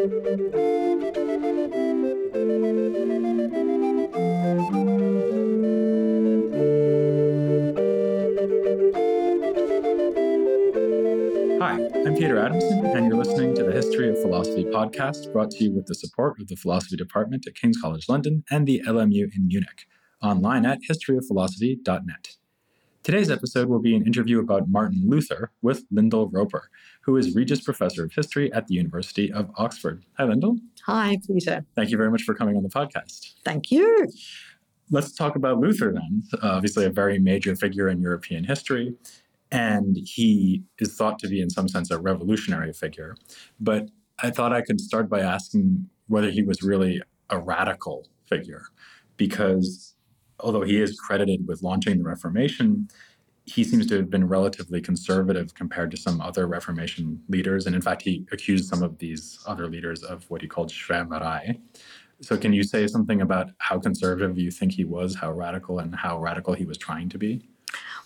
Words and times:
Hi, 0.00 0.06
I'm 0.06 0.10
Peter 12.16 12.38
Adamson, 12.38 12.86
and 12.86 13.08
you're 13.08 13.18
listening 13.18 13.54
to 13.56 13.62
the 13.62 13.72
History 13.72 14.08
of 14.08 14.18
Philosophy 14.22 14.64
podcast, 14.64 15.30
brought 15.34 15.50
to 15.50 15.64
you 15.64 15.74
with 15.74 15.84
the 15.84 15.94
support 15.94 16.40
of 16.40 16.48
the 16.48 16.56
Philosophy 16.56 16.96
Department 16.96 17.46
at 17.46 17.54
King's 17.54 17.78
College 17.78 18.08
London 18.08 18.42
and 18.50 18.66
the 18.66 18.80
LMU 18.86 19.28
in 19.36 19.48
Munich, 19.48 19.86
online 20.22 20.64
at 20.64 20.78
historyofphilosophy.net. 20.90 22.39
Today's 23.02 23.30
episode 23.30 23.68
will 23.68 23.78
be 23.78 23.96
an 23.96 24.04
interview 24.04 24.40
about 24.40 24.68
Martin 24.68 25.04
Luther 25.06 25.50
with 25.62 25.84
Lyndall 25.90 26.28
Roper, 26.28 26.68
who 27.00 27.16
is 27.16 27.34
Regius 27.34 27.62
Professor 27.62 28.04
of 28.04 28.12
History 28.12 28.52
at 28.52 28.66
the 28.66 28.74
University 28.74 29.32
of 29.32 29.50
Oxford. 29.56 30.04
Hi, 30.18 30.24
Lyndall. 30.24 30.58
Hi, 30.84 31.18
Peter. 31.26 31.64
Thank 31.74 31.90
you 31.90 31.96
very 31.96 32.10
much 32.10 32.22
for 32.22 32.34
coming 32.34 32.56
on 32.56 32.62
the 32.62 32.68
podcast. 32.68 33.32
Thank 33.42 33.70
you. 33.70 34.06
Let's 34.90 35.12
talk 35.12 35.34
about 35.34 35.58
Luther 35.58 35.94
then. 35.94 36.24
Obviously, 36.42 36.84
a 36.84 36.90
very 36.90 37.18
major 37.18 37.56
figure 37.56 37.88
in 37.88 38.02
European 38.02 38.44
history 38.44 38.94
and 39.50 39.96
he 39.96 40.62
is 40.78 40.94
thought 40.94 41.18
to 41.20 41.28
be, 41.28 41.40
in 41.40 41.50
some 41.50 41.68
sense, 41.68 41.90
a 41.90 41.98
revolutionary 41.98 42.72
figure. 42.72 43.16
But 43.58 43.88
I 44.22 44.30
thought 44.30 44.52
I 44.52 44.60
could 44.60 44.80
start 44.80 45.08
by 45.08 45.20
asking 45.20 45.88
whether 46.06 46.30
he 46.30 46.42
was 46.42 46.62
really 46.62 47.02
a 47.30 47.38
radical 47.38 48.06
figure, 48.24 48.66
because 49.16 49.94
although 50.42 50.62
he 50.62 50.80
is 50.80 50.98
credited 50.98 51.46
with 51.46 51.62
launching 51.62 51.98
the 51.98 52.04
Reformation, 52.04 52.88
he 53.44 53.64
seems 53.64 53.86
to 53.86 53.96
have 53.96 54.10
been 54.10 54.28
relatively 54.28 54.80
conservative 54.80 55.54
compared 55.54 55.90
to 55.90 55.96
some 55.96 56.20
other 56.20 56.46
Reformation 56.46 57.22
leaders. 57.28 57.66
And 57.66 57.74
in 57.74 57.82
fact, 57.82 58.02
he 58.02 58.26
accused 58.32 58.68
some 58.68 58.82
of 58.82 58.98
these 58.98 59.40
other 59.46 59.66
leaders 59.68 60.02
of 60.02 60.28
what 60.30 60.42
he 60.42 60.48
called 60.48 60.70
Schwärmerei. 60.70 61.58
So, 62.22 62.36
can 62.36 62.52
you 62.52 62.62
say 62.62 62.86
something 62.86 63.22
about 63.22 63.50
how 63.58 63.78
conservative 63.78 64.38
you 64.38 64.50
think 64.50 64.72
he 64.72 64.84
was, 64.84 65.16
how 65.16 65.32
radical, 65.32 65.78
and 65.78 65.94
how 65.94 66.20
radical 66.20 66.52
he 66.52 66.66
was 66.66 66.76
trying 66.76 67.08
to 67.08 67.18
be? 67.18 67.48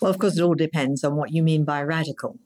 Well, 0.01 0.11
of 0.11 0.19
course, 0.19 0.39
it 0.39 0.43
all 0.43 0.55
depends 0.55 1.03
on 1.03 1.17
what 1.17 1.33
you 1.33 1.43
mean 1.43 1.65
by 1.65 1.83
radical. 1.83 2.39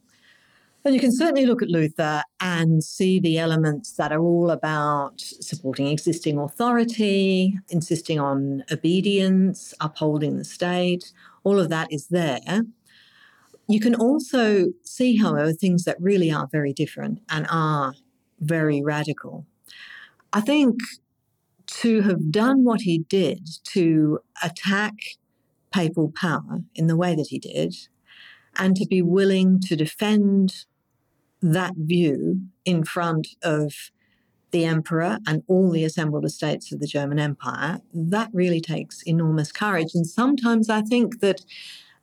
And 0.85 0.95
you 0.95 1.01
can 1.01 1.13
certainly 1.13 1.45
look 1.45 1.61
at 1.61 1.69
Luther 1.69 2.23
and 2.41 2.83
see 2.83 3.21
the 3.21 3.37
elements 3.37 3.93
that 3.93 4.13
are 4.13 4.21
all 4.21 4.51
about 4.51 5.21
supporting 5.21 5.89
existing 5.89 6.39
authority, 6.39 7.59
insisting 7.69 8.19
on 8.19 8.65
obedience, 8.73 9.75
upholding 9.81 10.39
the 10.39 10.45
state. 10.45 11.13
All 11.45 11.59
of 11.59 11.69
that 11.69 11.93
is 11.93 12.07
there. 12.07 12.63
You 13.69 13.81
can 13.81 13.95
also 13.95 14.69
see, 14.83 15.17
however, 15.17 15.53
things 15.53 15.85
that 15.85 16.01
really 16.01 16.33
are 16.33 16.49
very 16.51 16.73
different 16.73 17.21
and 17.29 17.47
are 17.51 17.93
very 18.41 18.81
radical. 18.81 19.45
I 20.33 20.41
think 20.41 20.79
to 21.67 22.01
have 22.03 22.31
done 22.31 22.65
what 22.65 22.83
he 22.83 23.01
did 23.01 23.47
to 23.65 24.21
attack 24.43 24.95
papal 25.71 26.13
power 26.15 26.63
in 26.75 26.87
the 26.87 26.97
way 26.97 27.15
that 27.15 27.27
he 27.27 27.39
did, 27.39 27.75
and 28.57 28.75
to 28.77 28.87
be 28.87 29.03
willing 29.03 29.61
to 29.61 29.77
defend 29.77 30.65
that 31.43 31.75
view 31.77 32.41
in 32.65 32.85
front 32.85 33.29
of 33.43 33.73
the 34.51 34.65
emperor 34.65 35.19
and 35.27 35.43
all 35.47 35.71
the 35.71 35.85
assembled 35.85 36.25
estates 36.25 36.73
of 36.73 36.81
the 36.81 36.87
German 36.87 37.19
Empire, 37.19 37.81
that 37.93 38.31
really 38.33 38.61
takes 38.61 39.03
enormous 39.03 39.53
courage. 39.53 39.95
And 39.95 40.07
sometimes 40.07 40.71
I 40.71 40.83
think 40.83 41.21
that 41.21 41.45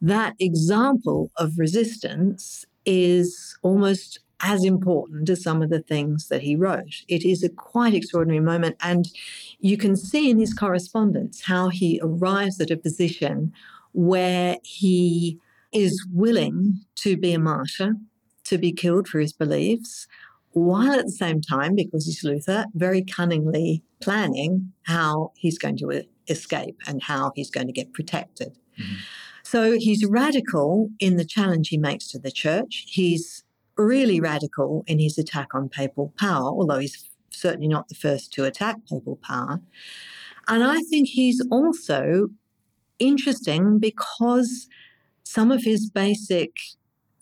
that 0.02 0.36
example 0.39 1.31
of 1.38 1.58
resistance 1.58 2.66
is 2.86 3.58
almost 3.63 4.19
as 4.41 4.63
important 4.63 5.30
as 5.30 5.41
some 5.41 5.61
of 5.61 5.69
the 5.69 5.81
things 5.81 6.28
that 6.28 6.41
he 6.41 6.56
wrote. 6.56 7.03
It 7.08 7.23
is 7.25 7.44
a 7.44 7.50
quite 7.50 7.94
extraordinary 7.94 8.41
moment. 8.44 8.75
And 8.81 9.09
you 9.59 9.78
can 9.78 9.95
see 9.95 10.30
in 10.30 10.38
his 10.38 10.53
correspondence 10.53 11.44
how 11.45 11.69
he 11.69 12.00
arrives 12.03 12.59
at 12.59 12.69
a 12.69 12.78
position 12.78 13.53
where 13.94 14.57
he 14.63 15.40
is 15.72 16.06
willing 16.12 16.81
to 16.96 17.17
be 17.17 17.34
a 17.34 17.40
martyr, 17.40 17.96
to 18.45 18.57
be 18.57 18.72
killed 18.72 19.07
for 19.07 19.19
his 19.19 19.33
beliefs, 19.33 20.07
while 20.51 20.94
at 20.94 21.06
the 21.06 21.11
same 21.11 21.41
time, 21.41 21.75
because 21.75 22.06
he's 22.06 22.23
Luther, 22.23 22.66
very 22.73 23.03
cunningly 23.03 23.83
planning 24.01 24.72
how 24.83 25.31
he's 25.35 25.57
going 25.57 25.78
to 25.78 26.03
escape 26.29 26.78
and 26.88 27.03
how 27.03 27.31
he's 27.35 27.51
going 27.51 27.67
to 27.67 27.73
get 27.73 27.94
protected. 27.94 28.57
Mm-hmm. 28.79 28.95
So 29.44 29.73
he's 29.78 30.05
radical 30.05 30.89
in 31.00 31.17
the 31.17 31.25
challenge 31.25 31.69
he 31.69 31.78
makes 31.78 32.07
to 32.07 32.19
the 32.19 32.31
church. 32.31 32.85
He's 32.88 33.44
really 33.78 34.19
radical 34.19 34.84
in 34.88 35.00
his 35.00 35.17
attack 35.17 35.53
on 35.53 35.69
papal 35.69 36.13
power, 36.17 36.47
although 36.47 36.79
he's 36.79 37.09
certainly 37.29 37.67
not 37.67 37.89
the 37.89 37.95
first 37.95 38.31
to 38.34 38.45
attack 38.45 38.78
papal 38.89 39.17
power. 39.17 39.59
And 40.47 40.63
I 40.63 40.81
think 40.81 41.09
he's 41.09 41.45
also 41.51 42.29
interesting 42.97 43.78
because 43.78 44.67
some 45.23 45.51
of 45.51 45.63
his 45.63 45.89
basic 45.89 46.55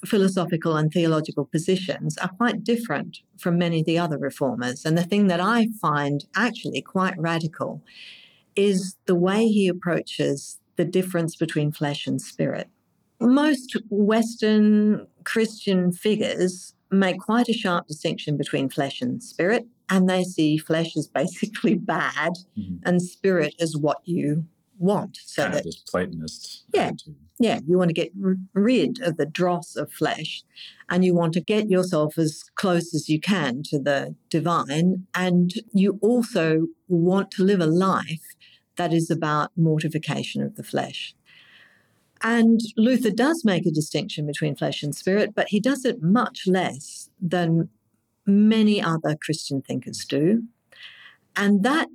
philosophical 0.06 0.75
and 0.75 0.91
theological 0.91 1.46
positions 1.46 2.18
are 2.18 2.30
quite 2.30 2.64
different 2.64 3.19
from 3.38 3.58
many 3.58 3.80
of 3.80 3.86
the 3.86 3.97
other 3.97 4.18
reformers. 4.18 4.86
And 4.86 4.97
the 4.97 5.03
thing 5.03 5.28
that 5.28 5.40
I 5.40 5.68
find 5.81 6.25
actually 6.36 6.81
quite 6.81 7.18
radical 7.18 7.81
is 8.56 8.96
the 9.06 9.16
way 9.16 9.47
he 9.47 9.68
approaches 9.68 10.59
the 10.75 10.86
difference 10.86 11.36
between 11.36 11.72
flesh 11.72 12.08
and 12.08 12.22
spirit. 12.22 12.69
Most 13.19 13.78
Western 13.90 15.08
Christian 15.24 15.92
figures 15.92 16.74
make 16.92 17.19
quite 17.19 17.50
a 17.50 17.53
sharp 17.53 17.88
distinction 17.88 18.38
between 18.38 18.69
flesh 18.69 19.02
and 19.02 19.24
spirit, 19.24 19.66
and 19.90 20.09
they 20.09 20.24
see 20.24 20.58
flesh 20.58 20.96
as 20.97 21.08
basically 21.08 21.75
bad 21.75 22.34
mm-hmm. 22.58 22.78
and 22.86 23.02
spirit 23.02 23.56
as 23.59 23.78
what 23.78 23.97
you 24.06 24.46
want. 24.83 25.17
So 25.25 25.44
kind 25.44 25.53
that, 25.53 25.59
of 25.59 25.66
this 25.66 25.77
Platonist. 25.77 26.66
Yeah. 26.73 26.88
Attitude. 26.88 27.16
Yeah. 27.39 27.59
You 27.66 27.77
want 27.77 27.89
to 27.89 27.94
get 27.94 28.11
rid 28.53 29.01
of 29.01 29.17
the 29.17 29.25
dross 29.25 29.75
of 29.75 29.91
flesh 29.91 30.44
and 30.89 31.03
you 31.03 31.16
want 31.16 31.33
to 31.33 31.41
get 31.41 31.69
yourself 31.69 32.17
as 32.17 32.44
close 32.55 32.94
as 32.94 33.09
you 33.09 33.19
can 33.19 33.63
to 33.63 33.79
the 33.79 34.16
divine. 34.29 35.07
And 35.16 35.53
you 35.73 35.99
also 36.01 36.67
want 36.88 37.31
to 37.31 37.44
live 37.44 37.59
a 37.59 37.66
life 37.67 38.35
that 38.75 38.94
is 38.94 39.09
about 39.09 39.51
mortification 39.55 40.41
of 40.41 40.55
the 40.55 40.63
flesh. 40.63 41.15
And 42.21 42.61
Luther 42.77 43.11
does 43.11 43.44
make 43.44 43.65
a 43.65 43.71
distinction 43.71 44.25
between 44.25 44.55
flesh 44.55 44.81
and 44.81 44.95
spirit, 44.95 45.35
but 45.35 45.50
he 45.50 45.59
does 45.59 45.83
it 45.83 46.01
much 46.01 46.44
less 46.47 47.09
than 47.21 47.69
many 48.25 48.81
other 48.81 49.17
Christian 49.21 49.61
thinkers 49.61 50.05
do. 50.05 50.44
And 51.35 51.63
that 51.63 51.89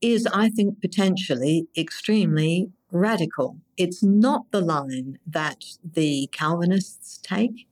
is, 0.00 0.26
I 0.26 0.48
think, 0.50 0.80
potentially 0.80 1.66
extremely 1.76 2.70
radical. 2.90 3.58
It's 3.76 4.02
not 4.02 4.50
the 4.50 4.60
line 4.60 5.18
that 5.26 5.64
the 5.84 6.28
Calvinists 6.32 7.18
take. 7.22 7.66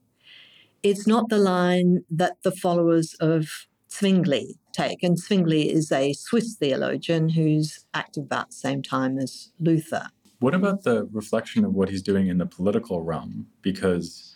It's 0.83 1.07
not 1.07 1.29
the 1.29 1.37
line 1.37 2.03
that 2.11 2.37
the 2.43 2.51
followers 2.51 3.15
of 3.19 3.67
Zwingli 3.89 4.57
take. 4.71 5.01
And 5.03 5.17
Zwingli 5.17 5.71
is 5.71 5.91
a 5.91 6.13
Swiss 6.13 6.55
theologian 6.55 7.29
who's 7.29 7.85
active 7.93 8.23
about 8.23 8.49
the 8.49 8.55
same 8.55 8.83
time 8.83 9.17
as 9.17 9.51
Luther. 9.59 10.09
What 10.39 10.53
about 10.53 10.83
the 10.83 11.05
reflection 11.11 11.63
of 11.63 11.73
what 11.73 11.89
he's 11.89 12.01
doing 12.01 12.27
in 12.27 12.37
the 12.37 12.45
political 12.45 13.01
realm? 13.01 13.47
Because 13.61 14.35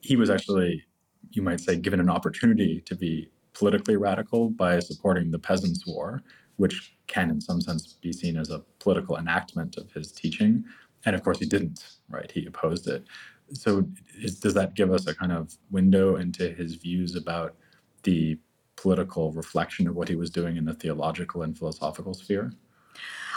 he 0.00 0.16
was 0.16 0.30
actually, 0.30 0.84
you 1.32 1.42
might 1.42 1.60
say, 1.60 1.76
given 1.76 2.00
an 2.00 2.08
opportunity 2.08 2.80
to 2.86 2.94
be 2.94 3.28
politically 3.52 3.96
radical 3.96 4.50
by 4.50 4.78
supporting 4.78 5.30
the 5.30 5.38
Peasants' 5.38 5.86
War, 5.86 6.22
which 6.56 6.95
can, 7.06 7.30
in 7.30 7.40
some 7.40 7.60
sense, 7.60 7.94
be 7.94 8.12
seen 8.12 8.36
as 8.36 8.50
a 8.50 8.62
political 8.78 9.16
enactment 9.16 9.76
of 9.76 9.90
his 9.92 10.12
teaching. 10.12 10.64
And 11.04 11.14
of 11.14 11.22
course, 11.22 11.38
he 11.38 11.46
didn't, 11.46 11.96
right? 12.08 12.30
He 12.30 12.46
opposed 12.46 12.88
it. 12.88 13.04
So, 13.52 13.88
is, 14.20 14.40
does 14.40 14.54
that 14.54 14.74
give 14.74 14.90
us 14.92 15.06
a 15.06 15.14
kind 15.14 15.32
of 15.32 15.56
window 15.70 16.16
into 16.16 16.48
his 16.48 16.74
views 16.74 17.14
about 17.14 17.54
the 18.02 18.38
political 18.76 19.32
reflection 19.32 19.86
of 19.86 19.94
what 19.94 20.08
he 20.08 20.16
was 20.16 20.30
doing 20.30 20.56
in 20.56 20.64
the 20.64 20.74
theological 20.74 21.42
and 21.42 21.56
philosophical 21.56 22.14
sphere? 22.14 22.52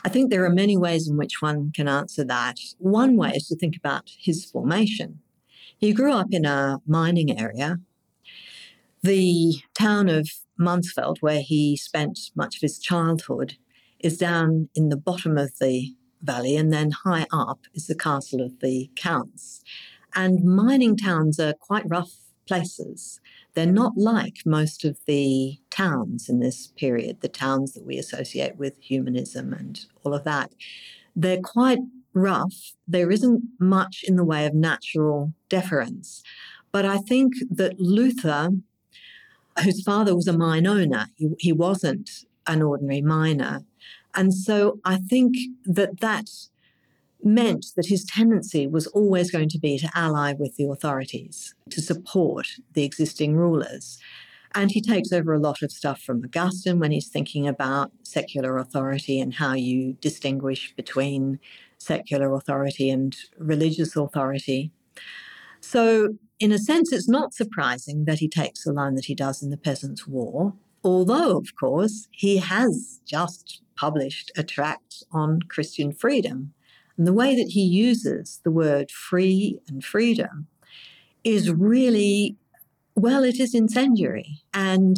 I 0.04 0.10
think 0.10 0.30
there 0.30 0.45
are 0.45 0.50
many 0.50 0.77
ways 0.77 1.07
in 1.07 1.18
which 1.18 1.42
one 1.42 1.72
can 1.72 1.88
answer 1.88 2.24
that. 2.24 2.57
One 2.77 3.18
way 3.18 3.31
is 3.31 3.48
to 3.48 3.56
think 3.56 3.75
about 3.75 4.10
his 4.18 4.45
formation. 4.45 5.19
He 5.77 5.94
grew 5.94 6.13
up 6.13 6.27
in 6.31 6.45
a 6.45 6.80
mining 6.88 7.38
area. 7.39 7.80
The 9.01 9.56
town 9.77 10.10
of 10.10 10.30
Mansfeld, 10.60 11.18
where 11.20 11.42
he 11.42 11.78
spent 11.78 12.32
much 12.36 12.58
of 12.58 12.62
his 12.62 12.80
childhood, 12.80 13.56
is 14.00 14.18
down 14.18 14.70
in 14.76 14.90
the 14.90 14.98
bottom 14.98 15.38
of 15.38 15.58
the 15.60 15.94
valley, 16.22 16.56
and 16.56 16.72
then 16.72 16.92
high 16.92 17.26
up 17.32 17.62
is 17.74 17.88
the 17.88 17.96
castle 17.96 18.42
of 18.42 18.60
the 18.60 18.90
counts. 18.96 19.62
And 20.16 20.44
mining 20.44 20.98
towns 20.98 21.40
are 21.40 21.54
quite 21.54 21.84
rough 21.88 22.12
places. 22.48 23.20
They're 23.54 23.66
not 23.66 23.94
like 23.96 24.38
most 24.46 24.84
of 24.84 24.98
the 25.06 25.58
towns 25.70 26.30
in 26.30 26.40
this 26.40 26.68
period, 26.68 27.22
the 27.22 27.30
towns 27.30 27.74
that 27.74 27.86
we 27.86 27.98
associate 27.98 28.58
with 28.58 28.78
humanism 28.80 29.54
and 29.54 29.80
all 30.04 30.14
of 30.14 30.24
that. 30.24 30.52
They're 31.16 31.42
quite 31.42 31.80
rough. 32.14 32.74
There 32.88 33.12
isn't 33.12 33.44
much 33.60 34.04
in 34.08 34.16
the 34.16 34.24
way 34.24 34.46
of 34.46 34.54
natural 34.54 35.34
deference. 35.48 36.24
But 36.72 36.86
I 36.86 36.98
think 36.98 37.34
that 37.50 37.80
Luther 37.80 38.50
whose 39.64 39.84
father 39.84 40.16
was 40.16 40.28
a 40.28 40.38
mine 40.38 40.68
owner. 40.68 41.08
He, 41.16 41.30
he 41.40 41.52
wasn't 41.52 42.10
an 42.48 42.62
ordinary 42.62 43.02
miner. 43.02 43.64
And 44.16 44.34
so 44.34 44.80
I 44.84 44.98
think 44.98 45.36
that 45.66 46.00
that 46.02 46.30
meant 47.24 47.68
that 47.76 47.88
his 47.88 48.06
tendency 48.06 48.66
was 48.66 48.88
always 48.88 49.32
going 49.32 49.50
to 49.50 49.60
be 49.60 49.78
to 49.78 49.90
ally 49.94 50.34
with 50.34 50.56
the 50.56 50.66
authorities, 50.66 51.54
to 51.70 51.82
support 51.82 52.48
the 52.74 52.84
existing 52.84 53.36
rulers. 53.36 54.00
And 54.56 54.72
he 54.72 54.82
takes 54.82 55.12
over 55.12 55.34
a 55.34 55.40
lot 55.40 55.62
of 55.62 55.72
stuff 55.72 56.02
from 56.02 56.24
Augustine 56.24 56.80
when 56.80 56.92
he's 56.92 57.08
thinking 57.08 57.48
about 57.48 57.92
secular 58.04 58.58
authority 58.58 59.20
and 59.20 59.36
how 59.36 59.54
you 59.54 59.94
distinguish 60.02 60.74
between 60.76 61.40
secular 61.78 62.34
authority 62.34 62.90
and 62.90 63.16
religious 63.38 63.96
authority. 63.96 64.72
So, 65.62 66.16
in 66.40 66.52
a 66.52 66.58
sense, 66.58 66.94
it's 66.94 67.10
not 67.10 67.34
surprising 67.34 68.06
that 68.06 68.20
he 68.20 68.30
takes 68.30 68.64
the 68.64 68.74
line 68.74 68.96
that 68.96 69.06
he 69.06 69.16
does 69.16 69.44
in 69.44 69.50
the 69.50 69.58
Peasants' 69.58 70.08
War, 70.08 70.54
although, 70.84 71.38
of 71.38 71.56
course, 71.60 72.08
he 72.12 72.38
has 72.38 73.02
just 73.06 73.62
published 73.76 74.32
a 74.38 74.44
tract 74.44 75.04
on 75.12 75.42
Christian 75.44 75.92
freedom. 75.92 76.54
And 76.98 77.08
the 77.08 77.14
way 77.14 77.36
that 77.36 77.50
he 77.50 77.62
uses 77.62 78.42
the 78.44 78.52
word 78.52 78.92
free 78.92 79.60
and 79.68 79.84
freedom 79.84 80.48
is 81.24 81.52
really, 81.52 82.38
well, 82.96 83.24
it 83.24 83.40
is 83.40 83.54
incendiary. 83.54 84.42
And 84.54 84.98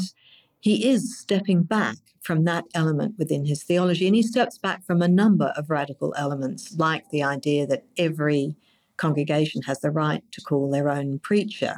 he 0.59 0.89
is 0.89 1.17
stepping 1.17 1.63
back 1.63 1.97
from 2.21 2.43
that 2.45 2.65
element 2.73 3.15
within 3.17 3.45
his 3.45 3.63
theology. 3.63 4.05
And 4.07 4.15
he 4.15 4.23
steps 4.23 4.57
back 4.57 4.83
from 4.83 5.01
a 5.01 5.07
number 5.07 5.53
of 5.57 5.69
radical 5.69 6.13
elements, 6.17 6.75
like 6.77 7.09
the 7.09 7.23
idea 7.23 7.65
that 7.67 7.85
every 7.97 8.55
congregation 9.01 9.61
has 9.63 9.81
the 9.81 9.91
right 9.91 10.23
to 10.31 10.41
call 10.41 10.69
their 10.69 10.89
own 10.89 11.19
preacher. 11.19 11.77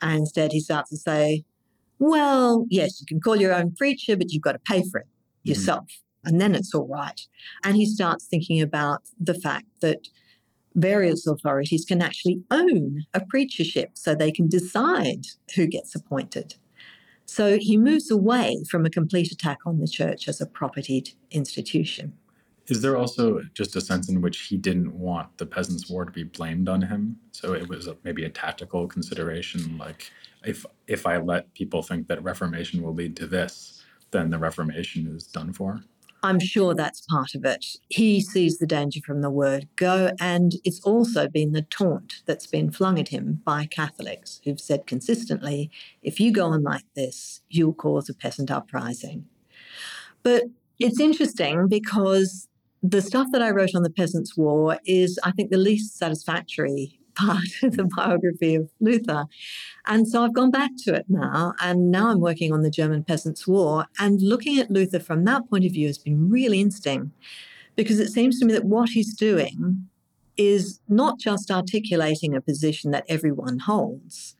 And 0.00 0.20
instead, 0.20 0.52
he 0.52 0.60
starts 0.60 0.90
to 0.90 0.96
say, 0.96 1.44
well, 1.98 2.66
yes, 2.70 3.00
you 3.00 3.06
can 3.06 3.20
call 3.20 3.36
your 3.36 3.52
own 3.52 3.74
preacher, 3.74 4.16
but 4.16 4.30
you've 4.30 4.42
got 4.42 4.52
to 4.52 4.58
pay 4.60 4.82
for 4.88 5.00
it 5.00 5.06
mm-hmm. 5.06 5.50
yourself. 5.50 5.84
Mm-hmm. 5.84 6.28
And 6.28 6.40
then 6.40 6.54
it's 6.54 6.74
all 6.74 6.86
right. 6.86 7.20
And 7.64 7.76
he 7.76 7.86
starts 7.86 8.26
thinking 8.26 8.60
about 8.60 9.02
the 9.20 9.34
fact 9.34 9.66
that 9.80 10.08
various 10.74 11.26
authorities 11.26 11.84
can 11.84 12.00
actually 12.00 12.42
own 12.50 13.04
a 13.12 13.20
preachership 13.20 13.88
so 13.94 14.14
they 14.14 14.32
can 14.32 14.48
decide 14.48 15.26
who 15.54 15.66
gets 15.66 15.94
appointed. 15.94 16.54
So 17.26 17.58
he 17.58 17.76
moves 17.76 18.10
away 18.10 18.62
from 18.70 18.86
a 18.86 18.90
complete 18.90 19.32
attack 19.32 19.58
on 19.66 19.80
the 19.80 19.88
church 19.88 20.28
as 20.28 20.40
a 20.40 20.46
propertied 20.46 21.14
institution. 21.30 22.14
Is 22.68 22.80
there 22.80 22.96
also 22.96 23.42
just 23.54 23.74
a 23.76 23.80
sense 23.80 24.08
in 24.08 24.20
which 24.20 24.42
he 24.42 24.56
didn't 24.56 24.92
want 24.94 25.36
the 25.38 25.46
peasants' 25.46 25.90
war 25.90 26.04
to 26.04 26.12
be 26.12 26.22
blamed 26.22 26.68
on 26.68 26.82
him? 26.82 27.16
So 27.32 27.54
it 27.54 27.68
was 27.68 27.88
maybe 28.04 28.24
a 28.24 28.30
tactical 28.30 28.86
consideration, 28.86 29.76
like 29.78 30.10
if 30.44 30.64
if 30.86 31.06
I 31.06 31.18
let 31.18 31.52
people 31.54 31.82
think 31.82 32.08
that 32.08 32.22
Reformation 32.22 32.82
will 32.82 32.94
lead 32.94 33.16
to 33.16 33.26
this, 33.26 33.82
then 34.10 34.30
the 34.30 34.38
Reformation 34.38 35.06
is 35.14 35.26
done 35.26 35.52
for. 35.52 35.82
I'm 36.24 36.38
sure 36.38 36.72
that's 36.72 37.00
part 37.00 37.34
of 37.34 37.44
it. 37.44 37.66
He 37.88 38.20
sees 38.20 38.58
the 38.58 38.66
danger 38.66 39.00
from 39.04 39.22
the 39.22 39.30
word 39.30 39.68
go, 39.74 40.12
and 40.20 40.54
it's 40.64 40.80
also 40.82 41.28
been 41.28 41.50
the 41.50 41.62
taunt 41.62 42.22
that's 42.26 42.46
been 42.46 42.70
flung 42.70 42.98
at 43.00 43.08
him 43.08 43.42
by 43.44 43.66
Catholics 43.66 44.40
who've 44.44 44.60
said 44.60 44.86
consistently 44.86 45.68
if 46.00 46.20
you 46.20 46.32
go 46.32 46.46
on 46.46 46.62
like 46.62 46.84
this, 46.94 47.42
you'll 47.48 47.74
cause 47.74 48.08
a 48.08 48.14
peasant 48.14 48.52
uprising. 48.52 49.26
But 50.22 50.44
it's 50.78 51.00
interesting 51.00 51.66
because 51.66 52.48
the 52.82 53.02
stuff 53.02 53.28
that 53.32 53.42
I 53.42 53.50
wrote 53.50 53.74
on 53.74 53.82
the 53.82 53.90
Peasants' 53.90 54.36
War 54.36 54.78
is, 54.84 55.18
I 55.22 55.30
think, 55.30 55.50
the 55.50 55.58
least 55.58 55.96
satisfactory 55.96 56.98
part 57.14 57.44
of 57.62 57.76
the 57.76 57.84
biography 57.84 58.54
of 58.54 58.70
Luther. 58.80 59.26
And 59.86 60.08
so 60.08 60.24
I've 60.24 60.34
gone 60.34 60.50
back 60.50 60.70
to 60.84 60.94
it 60.94 61.06
now, 61.08 61.54
and 61.60 61.90
now 61.90 62.08
I'm 62.08 62.20
working 62.20 62.52
on 62.52 62.62
the 62.62 62.70
German 62.70 63.04
Peasants' 63.04 63.46
War. 63.46 63.86
And 63.98 64.20
looking 64.22 64.58
at 64.58 64.70
Luther 64.70 64.98
from 64.98 65.24
that 65.24 65.48
point 65.48 65.64
of 65.64 65.72
view 65.72 65.86
has 65.86 65.98
been 65.98 66.30
really 66.30 66.60
interesting 66.60 67.12
because 67.76 68.00
it 68.00 68.10
seems 68.10 68.38
to 68.38 68.46
me 68.46 68.52
that 68.52 68.64
what 68.64 68.90
he's 68.90 69.14
doing 69.14 69.88
is 70.36 70.80
not 70.88 71.18
just 71.18 71.50
articulating 71.50 72.34
a 72.34 72.40
position 72.40 72.90
that 72.90 73.04
everyone 73.08 73.58
holds. 73.58 74.36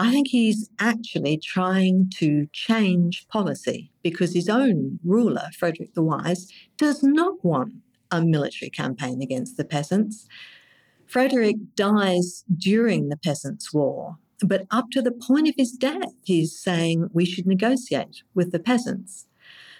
I 0.00 0.12
think 0.12 0.28
he's 0.28 0.70
actually 0.78 1.38
trying 1.38 2.08
to 2.18 2.46
change 2.52 3.26
policy 3.26 3.90
because 4.04 4.32
his 4.32 4.48
own 4.48 5.00
ruler, 5.04 5.48
Frederick 5.58 5.94
the 5.94 6.04
Wise, 6.04 6.52
does 6.76 7.02
not 7.02 7.44
want 7.44 7.72
a 8.12 8.24
military 8.24 8.70
campaign 8.70 9.20
against 9.20 9.56
the 9.56 9.64
peasants. 9.64 10.28
Frederick 11.06 11.56
dies 11.74 12.44
during 12.56 13.08
the 13.08 13.16
Peasants' 13.16 13.74
War, 13.74 14.18
but 14.40 14.66
up 14.70 14.90
to 14.92 15.02
the 15.02 15.10
point 15.10 15.48
of 15.48 15.54
his 15.56 15.72
death, 15.72 16.12
he's 16.22 16.56
saying 16.56 17.10
we 17.12 17.24
should 17.24 17.46
negotiate 17.46 18.22
with 18.34 18.52
the 18.52 18.60
peasants. 18.60 19.26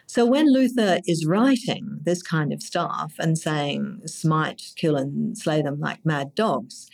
So 0.06 0.26
when 0.26 0.52
Luther 0.52 0.98
is 1.06 1.26
writing 1.26 2.00
this 2.02 2.24
kind 2.24 2.52
of 2.52 2.60
stuff 2.62 3.12
and 3.20 3.38
saying, 3.38 4.00
smite, 4.06 4.72
kill, 4.74 4.96
and 4.96 5.38
slay 5.38 5.62
them 5.62 5.78
like 5.78 6.04
mad 6.04 6.34
dogs, 6.34 6.88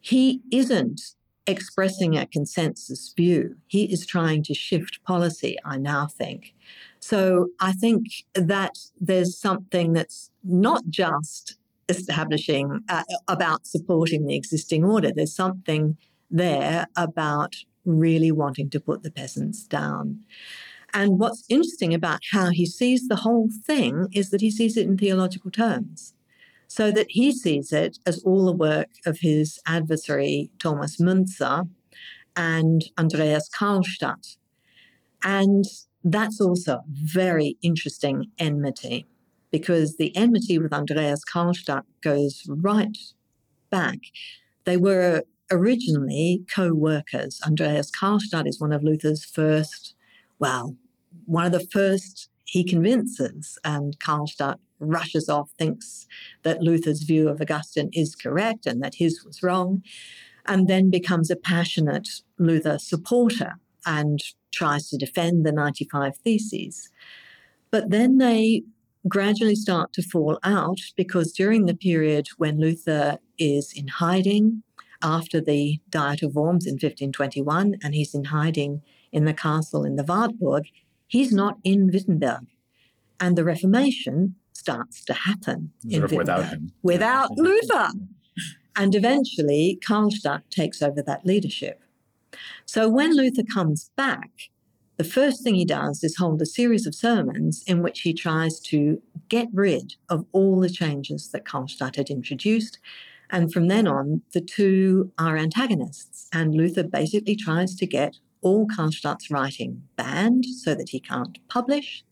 he 0.00 0.40
isn't 0.52 1.00
expressing 1.50 2.16
a 2.16 2.26
consensus 2.26 3.12
view. 3.16 3.56
He 3.66 3.84
is 3.84 4.06
trying 4.06 4.42
to 4.44 4.54
shift 4.54 5.02
policy, 5.04 5.56
I 5.64 5.76
now 5.78 6.06
think. 6.06 6.54
So 7.00 7.48
I 7.60 7.72
think 7.72 8.06
that 8.34 8.78
there's 9.00 9.38
something 9.38 9.92
that's 9.92 10.30
not 10.44 10.82
just 10.88 11.56
establishing 11.88 12.80
uh, 12.88 13.02
about 13.28 13.66
supporting 13.66 14.26
the 14.26 14.36
existing 14.36 14.84
order. 14.84 15.10
There's 15.12 15.34
something 15.34 15.96
there 16.30 16.86
about 16.96 17.56
really 17.84 18.30
wanting 18.30 18.70
to 18.70 18.80
put 18.80 19.02
the 19.02 19.10
peasants 19.10 19.66
down. 19.66 20.20
And 20.92 21.18
what's 21.18 21.44
interesting 21.48 21.94
about 21.94 22.20
how 22.32 22.50
he 22.50 22.66
sees 22.66 23.08
the 23.08 23.16
whole 23.16 23.48
thing 23.64 24.08
is 24.12 24.30
that 24.30 24.40
he 24.40 24.50
sees 24.50 24.76
it 24.76 24.86
in 24.86 24.98
theological 24.98 25.50
terms. 25.50 26.14
So 26.70 26.92
that 26.92 27.06
he 27.08 27.32
sees 27.32 27.72
it 27.72 27.98
as 28.06 28.22
all 28.22 28.46
the 28.46 28.52
work 28.52 28.90
of 29.04 29.18
his 29.18 29.58
adversary, 29.66 30.52
Thomas 30.60 30.98
Müntzer 30.98 31.68
and 32.36 32.84
Andreas 32.96 33.50
Karlstadt. 33.50 34.36
And 35.24 35.64
that's 36.04 36.40
also 36.40 36.82
very 36.86 37.58
interesting 37.60 38.30
enmity 38.38 39.04
because 39.50 39.96
the 39.96 40.16
enmity 40.16 40.60
with 40.60 40.72
Andreas 40.72 41.24
Karlstadt 41.24 41.82
goes 42.02 42.44
right 42.46 42.96
back. 43.70 43.98
They 44.64 44.76
were 44.76 45.24
originally 45.50 46.44
co 46.54 46.72
workers. 46.72 47.40
Andreas 47.44 47.90
Karlstadt 47.90 48.46
is 48.46 48.60
one 48.60 48.72
of 48.72 48.84
Luther's 48.84 49.24
first, 49.24 49.96
well, 50.38 50.76
one 51.24 51.46
of 51.46 51.52
the 51.52 51.66
first 51.72 52.28
he 52.44 52.62
convinces, 52.62 53.58
and 53.64 53.98
Karlstadt 53.98 54.58
rushes 54.80 55.28
off, 55.28 55.50
thinks 55.58 56.06
that 56.42 56.62
Luther's 56.62 57.02
view 57.02 57.28
of 57.28 57.40
Augustine 57.40 57.90
is 57.92 58.14
correct 58.14 58.66
and 58.66 58.82
that 58.82 58.96
his 58.96 59.24
was 59.24 59.42
wrong, 59.42 59.82
and 60.46 60.68
then 60.68 60.90
becomes 60.90 61.30
a 61.30 61.36
passionate 61.36 62.08
Luther 62.38 62.78
supporter 62.78 63.54
and 63.86 64.20
tries 64.52 64.88
to 64.88 64.96
defend 64.96 65.46
the 65.46 65.52
95 65.52 66.16
Theses. 66.16 66.88
But 67.70 67.90
then 67.90 68.18
they 68.18 68.62
gradually 69.08 69.54
start 69.54 69.92
to 69.94 70.02
fall 70.02 70.38
out 70.42 70.80
because 70.96 71.32
during 71.32 71.66
the 71.66 71.74
period 71.74 72.28
when 72.36 72.60
Luther 72.60 73.18
is 73.38 73.72
in 73.74 73.88
hiding 73.88 74.62
after 75.02 75.40
the 75.40 75.80
Diet 75.88 76.22
of 76.22 76.34
Worms 76.34 76.66
in 76.66 76.74
1521 76.74 77.76
and 77.82 77.94
he's 77.94 78.14
in 78.14 78.24
hiding 78.24 78.82
in 79.12 79.24
the 79.24 79.32
castle 79.32 79.84
in 79.84 79.96
the 79.96 80.04
Wartburg, 80.04 80.64
he's 81.06 81.32
not 81.32 81.58
in 81.64 81.90
Wittenberg. 81.90 82.46
And 83.18 83.36
the 83.36 83.44
Reformation 83.44 84.36
starts 84.52 85.04
to 85.04 85.12
happen 85.12 85.72
Wittenberg 85.84 86.18
without 86.18 86.48
him. 86.48 86.72
Without 86.82 87.30
Luther. 87.36 87.88
And 88.76 88.94
eventually, 88.94 89.78
Karlstadt 89.86 90.42
takes 90.50 90.80
over 90.82 91.02
that 91.02 91.26
leadership. 91.26 91.82
So 92.64 92.88
when 92.88 93.16
Luther 93.16 93.42
comes 93.42 93.90
back, 93.96 94.30
the 94.96 95.04
first 95.04 95.42
thing 95.42 95.54
he 95.54 95.64
does 95.64 96.04
is 96.04 96.18
hold 96.18 96.42
a 96.42 96.46
series 96.46 96.86
of 96.86 96.94
sermons 96.94 97.64
in 97.66 97.82
which 97.82 98.00
he 98.00 98.12
tries 98.12 98.60
to 98.60 99.00
get 99.28 99.48
rid 99.52 99.94
of 100.08 100.26
all 100.32 100.60
the 100.60 100.68
changes 100.68 101.30
that 101.30 101.44
Karlstadt 101.44 101.96
had 101.96 102.10
introduced. 102.10 102.78
And 103.30 103.52
from 103.52 103.68
then 103.68 103.86
on, 103.86 104.22
the 104.32 104.40
two 104.40 105.10
are 105.18 105.38
antagonists. 105.38 106.28
And 106.32 106.54
Luther 106.54 106.82
basically 106.82 107.34
tries 107.34 107.74
to 107.76 107.86
get 107.86 108.18
all 108.42 108.66
Karlstadt's 108.66 109.30
writing 109.30 109.82
banned 109.96 110.44
so 110.44 110.74
that 110.74 110.90
he 110.90 111.00
can't 111.00 111.38
publish. 111.48 112.04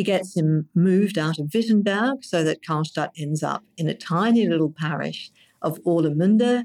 He 0.00 0.04
gets 0.04 0.34
him 0.34 0.66
moved 0.74 1.18
out 1.18 1.38
of 1.38 1.52
Wittenberg 1.52 2.24
so 2.24 2.42
that 2.42 2.62
Karlstadt 2.62 3.10
ends 3.18 3.42
up 3.42 3.64
in 3.76 3.86
a 3.86 3.92
tiny 3.92 4.48
little 4.48 4.70
parish 4.70 5.30
of 5.60 5.78
Orlamünde 5.82 6.64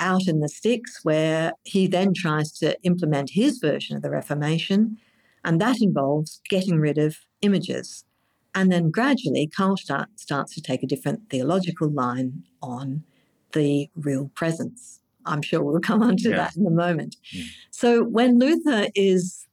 out 0.00 0.26
in 0.26 0.40
the 0.40 0.48
sticks, 0.48 0.98
where 1.04 1.52
he 1.62 1.86
then 1.86 2.12
tries 2.12 2.50
to 2.58 2.76
implement 2.82 3.30
his 3.30 3.58
version 3.58 3.94
of 3.94 4.02
the 4.02 4.10
Reformation, 4.10 4.98
and 5.44 5.60
that 5.60 5.80
involves 5.80 6.40
getting 6.48 6.80
rid 6.80 6.98
of 6.98 7.18
images. 7.40 8.04
And 8.52 8.72
then 8.72 8.90
gradually, 8.90 9.48
Karlstadt 9.56 10.08
starts 10.16 10.52
to 10.56 10.60
take 10.60 10.82
a 10.82 10.88
different 10.88 11.30
theological 11.30 11.88
line 11.88 12.42
on 12.60 13.04
the 13.52 13.88
real 13.94 14.32
presence. 14.34 14.98
I'm 15.24 15.42
sure 15.42 15.62
we'll 15.62 15.78
come 15.78 16.02
on 16.02 16.16
to 16.16 16.30
yeah. 16.30 16.36
that 16.38 16.56
in 16.56 16.66
a 16.66 16.70
moment. 16.70 17.14
Yeah. 17.30 17.44
So 17.70 18.02
when 18.02 18.40
Luther 18.40 18.88
is 18.96 19.46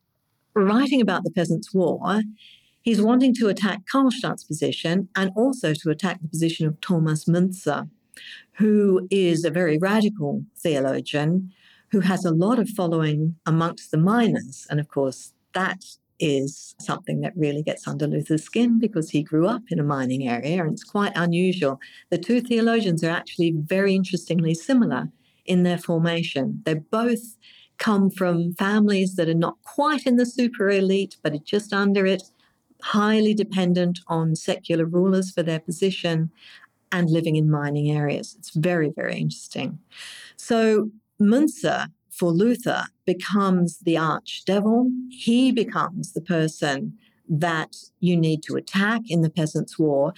writing 0.56 1.00
about 1.00 1.24
the 1.24 1.30
Peasants' 1.30 1.72
War, 1.76 2.24
he's 2.90 3.02
wanting 3.04 3.36
to 3.36 3.48
attack 3.48 3.82
Karlstadt's 3.94 4.44
position 4.44 5.08
and 5.16 5.32
also 5.36 5.76
to 5.76 5.92
attack 5.92 6.20
the 6.24 6.28
position 6.28 6.66
of 6.66 6.82
Thomas 6.82 7.26
Müntzer, 7.26 7.88
who 8.54 9.08
is 9.12 9.46
a 9.46 9.52
very 9.52 9.78
radical 9.78 10.44
theologian 10.58 11.54
who 11.92 12.00
has 12.00 12.26
a 12.26 12.32
lot 12.32 12.58
of 12.58 12.68
following 12.70 13.36
amongst 13.46 13.92
the 13.92 13.98
miners. 13.98 14.66
And 14.72 14.80
of 14.80 14.88
course, 14.88 15.34
that 15.54 15.86
is 16.20 16.74
something 16.80 17.22
that 17.22 17.34
really 17.38 17.62
gets 17.62 17.88
under 17.88 18.08
Luther's 18.08 18.44
skin 18.44 18.80
because 18.80 19.12
he 19.12 19.22
grew 19.22 19.48
up 19.48 19.62
in 19.70 19.80
a 19.80 19.84
mining 19.84 20.28
area 20.28 20.60
and 20.60 20.74
it's 20.74 20.84
quite 20.84 21.14
unusual. 21.16 21.80
The 22.10 22.18
two 22.18 22.42
theologians 22.42 23.04
are 23.04 23.12
actually 23.12 23.52
very 23.56 23.94
interestingly 23.94 24.56
similar 24.56 25.10
in 25.46 25.62
their 25.62 25.78
formation. 25.78 26.64
They 26.66 26.74
both 26.74 27.38
come 27.78 28.10
from 28.10 28.56
families 28.56 29.16
that 29.16 29.30
are 29.30 29.36
not 29.36 29.58
quite 29.64 30.08
in 30.08 30.16
the 30.16 30.26
super 30.26 30.72
elite, 30.72 31.18
but 31.22 31.34
are 31.34 31.46
just 31.46 31.72
under 31.72 32.08
it, 32.08 32.24
highly 32.82 33.34
dependent 33.34 34.00
on 34.08 34.36
secular 34.36 34.86
rulers 34.86 35.32
for 35.32 35.44
their 35.44 35.60
position 35.60 36.32
and 36.92 37.10
living 37.10 37.36
in 37.36 37.50
mining 37.50 37.92
areas. 37.92 38.36
It's 38.38 38.52
very, 38.52 38.92
very 38.96 39.18
interesting. 39.18 39.80
So 40.38 40.92
Müntzer 41.22 41.88
for 42.10 42.32
Luther 42.32 42.86
becomes 43.06 43.80
the 43.80 43.98
arch 43.98 44.44
devil. 44.46 44.92
He 45.10 45.52
becomes 45.52 46.14
the 46.14 46.22
person 46.22 46.98
that 47.30 47.76
you 48.00 48.18
need 48.18 48.42
to 48.44 48.56
attack 48.56 49.02
in 49.08 49.22
the 49.22 49.30
Peasants' 49.30 49.78
War. 49.78 50.14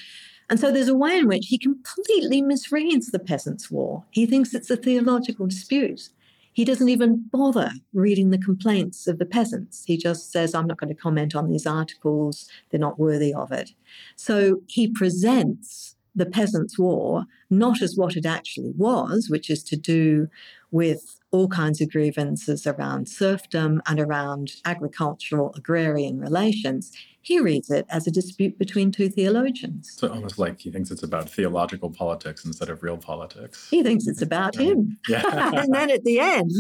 And 0.49 0.59
so 0.59 0.71
there's 0.71 0.87
a 0.87 0.95
way 0.95 1.17
in 1.17 1.27
which 1.27 1.47
he 1.47 1.57
completely 1.57 2.41
misreads 2.41 3.11
the 3.11 3.19
Peasants' 3.19 3.69
War. 3.69 4.03
He 4.11 4.25
thinks 4.25 4.53
it's 4.53 4.69
a 4.69 4.77
theological 4.77 5.47
dispute. 5.47 6.09
He 6.53 6.65
doesn't 6.65 6.89
even 6.89 7.25
bother 7.31 7.71
reading 7.93 8.29
the 8.29 8.37
complaints 8.37 9.07
of 9.07 9.19
the 9.19 9.25
peasants. 9.25 9.83
He 9.85 9.97
just 9.97 10.31
says, 10.31 10.53
I'm 10.53 10.67
not 10.67 10.77
going 10.77 10.93
to 10.93 11.01
comment 11.01 11.35
on 11.35 11.47
these 11.47 11.65
articles, 11.65 12.49
they're 12.69 12.79
not 12.79 12.99
worthy 12.99 13.33
of 13.33 13.51
it. 13.51 13.71
So 14.15 14.61
he 14.67 14.89
presents 14.89 15.95
the 16.15 16.25
Peasants' 16.25 16.77
War 16.77 17.25
not 17.49 17.81
as 17.81 17.95
what 17.95 18.15
it 18.15 18.25
actually 18.25 18.73
was, 18.75 19.29
which 19.29 19.49
is 19.49 19.63
to 19.63 19.77
do 19.77 20.27
with 20.71 21.19
all 21.31 21.47
kinds 21.47 21.81
of 21.81 21.91
grievances 21.91 22.65
around 22.65 23.07
serfdom 23.07 23.81
and 23.87 23.99
around 23.99 24.53
agricultural 24.65 25.53
agrarian 25.55 26.19
relations. 26.19 26.91
He 27.21 27.39
reads 27.39 27.69
it 27.69 27.85
as 27.89 28.07
a 28.07 28.11
dispute 28.11 28.57
between 28.57 28.91
two 28.91 29.09
theologians. 29.09 29.93
So 29.95 30.07
almost 30.07 30.39
like 30.39 30.59
he 30.59 30.71
thinks 30.71 30.89
it's 30.89 31.03
about 31.03 31.29
theological 31.29 31.91
politics 31.91 32.43
instead 32.45 32.69
of 32.69 32.81
real 32.81 32.97
politics. 32.97 33.69
He 33.69 33.83
thinks 33.83 34.07
it's 34.07 34.21
about 34.21 34.55
him. 34.55 34.97
Yeah. 35.07 35.51
and 35.61 35.73
then 35.73 35.91
at 35.91 36.03
the 36.03 36.19
end, 36.19 36.51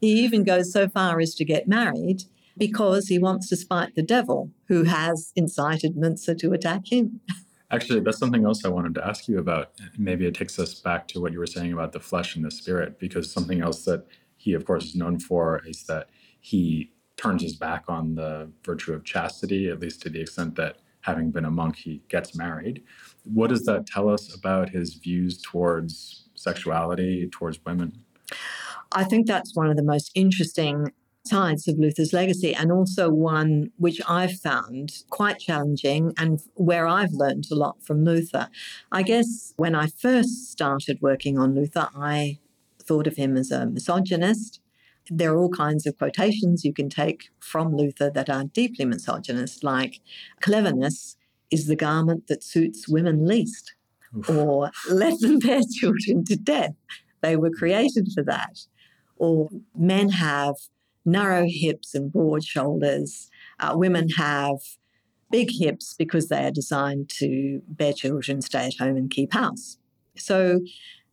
he 0.00 0.20
even 0.24 0.42
goes 0.42 0.72
so 0.72 0.88
far 0.88 1.20
as 1.20 1.34
to 1.36 1.44
get 1.44 1.68
married 1.68 2.24
because 2.58 3.06
he 3.06 3.18
wants 3.18 3.48
to 3.48 3.56
spite 3.56 3.94
the 3.94 4.02
devil 4.02 4.50
who 4.66 4.84
has 4.84 5.32
incited 5.36 5.96
Müntzer 5.96 6.36
to 6.38 6.52
attack 6.52 6.92
him. 6.92 7.20
Actually, 7.72 8.00
that's 8.00 8.18
something 8.18 8.44
else 8.44 8.64
I 8.64 8.68
wanted 8.68 8.94
to 8.96 9.06
ask 9.06 9.28
you 9.28 9.38
about. 9.38 9.72
Maybe 9.96 10.26
it 10.26 10.34
takes 10.34 10.58
us 10.58 10.74
back 10.74 11.06
to 11.08 11.20
what 11.20 11.32
you 11.32 11.38
were 11.38 11.46
saying 11.46 11.72
about 11.72 11.92
the 11.92 12.00
flesh 12.00 12.34
and 12.34 12.44
the 12.44 12.50
spirit, 12.50 12.98
because 12.98 13.30
something 13.30 13.60
else 13.60 13.84
that 13.84 14.06
he, 14.36 14.54
of 14.54 14.64
course, 14.64 14.86
is 14.86 14.96
known 14.96 15.20
for 15.20 15.62
is 15.66 15.84
that 15.84 16.08
he 16.40 16.92
turns 17.16 17.42
his 17.42 17.54
back 17.54 17.84
on 17.88 18.14
the 18.14 18.50
virtue 18.64 18.92
of 18.92 19.04
chastity, 19.04 19.68
at 19.68 19.78
least 19.78 20.02
to 20.02 20.08
the 20.08 20.20
extent 20.20 20.56
that 20.56 20.78
having 21.02 21.30
been 21.30 21.44
a 21.44 21.50
monk, 21.50 21.76
he 21.76 22.02
gets 22.08 22.34
married. 22.34 22.82
What 23.24 23.50
does 23.50 23.64
that 23.66 23.86
tell 23.86 24.08
us 24.08 24.34
about 24.34 24.70
his 24.70 24.94
views 24.94 25.40
towards 25.40 26.28
sexuality, 26.34 27.28
towards 27.30 27.60
women? 27.64 28.04
I 28.92 29.04
think 29.04 29.26
that's 29.26 29.54
one 29.54 29.70
of 29.70 29.76
the 29.76 29.84
most 29.84 30.10
interesting 30.14 30.92
sides 31.24 31.68
of 31.68 31.78
Luther's 31.78 32.12
legacy, 32.12 32.54
and 32.54 32.72
also 32.72 33.10
one 33.10 33.70
which 33.76 34.00
I've 34.08 34.38
found 34.40 34.92
quite 35.10 35.38
challenging 35.38 36.12
and 36.16 36.40
where 36.54 36.86
I've 36.86 37.12
learned 37.12 37.46
a 37.50 37.54
lot 37.54 37.82
from 37.82 38.04
Luther. 38.04 38.48
I 38.90 39.02
guess 39.02 39.54
when 39.56 39.74
I 39.74 39.88
first 39.88 40.50
started 40.50 40.98
working 41.00 41.38
on 41.38 41.54
Luther, 41.54 41.88
I 41.94 42.38
thought 42.82 43.06
of 43.06 43.16
him 43.16 43.36
as 43.36 43.50
a 43.50 43.66
misogynist. 43.66 44.60
There 45.08 45.32
are 45.32 45.38
all 45.38 45.50
kinds 45.50 45.86
of 45.86 45.98
quotations 45.98 46.64
you 46.64 46.72
can 46.72 46.88
take 46.88 47.30
from 47.40 47.76
Luther 47.76 48.10
that 48.10 48.30
are 48.30 48.44
deeply 48.44 48.84
misogynist, 48.84 49.64
like 49.64 50.00
cleverness 50.40 51.16
is 51.50 51.66
the 51.66 51.76
garment 51.76 52.28
that 52.28 52.44
suits 52.44 52.88
women 52.88 53.26
least, 53.26 53.74
Oof. 54.16 54.30
or 54.30 54.70
let 54.88 55.20
them 55.20 55.38
bear 55.38 55.62
children 55.78 56.24
to 56.26 56.36
death. 56.36 56.74
They 57.22 57.36
were 57.36 57.50
created 57.50 58.08
for 58.14 58.22
that. 58.22 58.60
Or 59.16 59.48
men 59.76 60.08
have 60.10 60.54
narrow 61.04 61.46
hips 61.48 61.94
and 61.94 62.12
broad 62.12 62.44
shoulders. 62.44 63.30
Uh, 63.58 63.72
women 63.74 64.08
have 64.16 64.58
big 65.30 65.50
hips 65.52 65.94
because 65.96 66.28
they 66.28 66.44
are 66.44 66.50
designed 66.50 67.08
to 67.08 67.62
bear 67.68 67.92
children, 67.92 68.42
stay 68.42 68.66
at 68.66 68.76
home, 68.78 68.96
and 68.96 69.10
keep 69.10 69.32
house. 69.32 69.78
So 70.16 70.60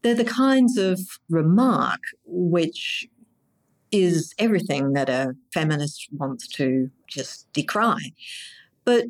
they're 0.02 0.16
the 0.16 0.26
kinds 0.26 0.78
of 0.78 1.00
remark 1.30 2.02
which 2.26 3.08
is 3.92 4.34
everything 4.38 4.94
that 4.94 5.10
a 5.10 5.34
feminist 5.54 6.08
wants 6.12 6.48
to 6.48 6.90
just 7.08 7.52
decry. 7.54 8.00
But 8.84 9.06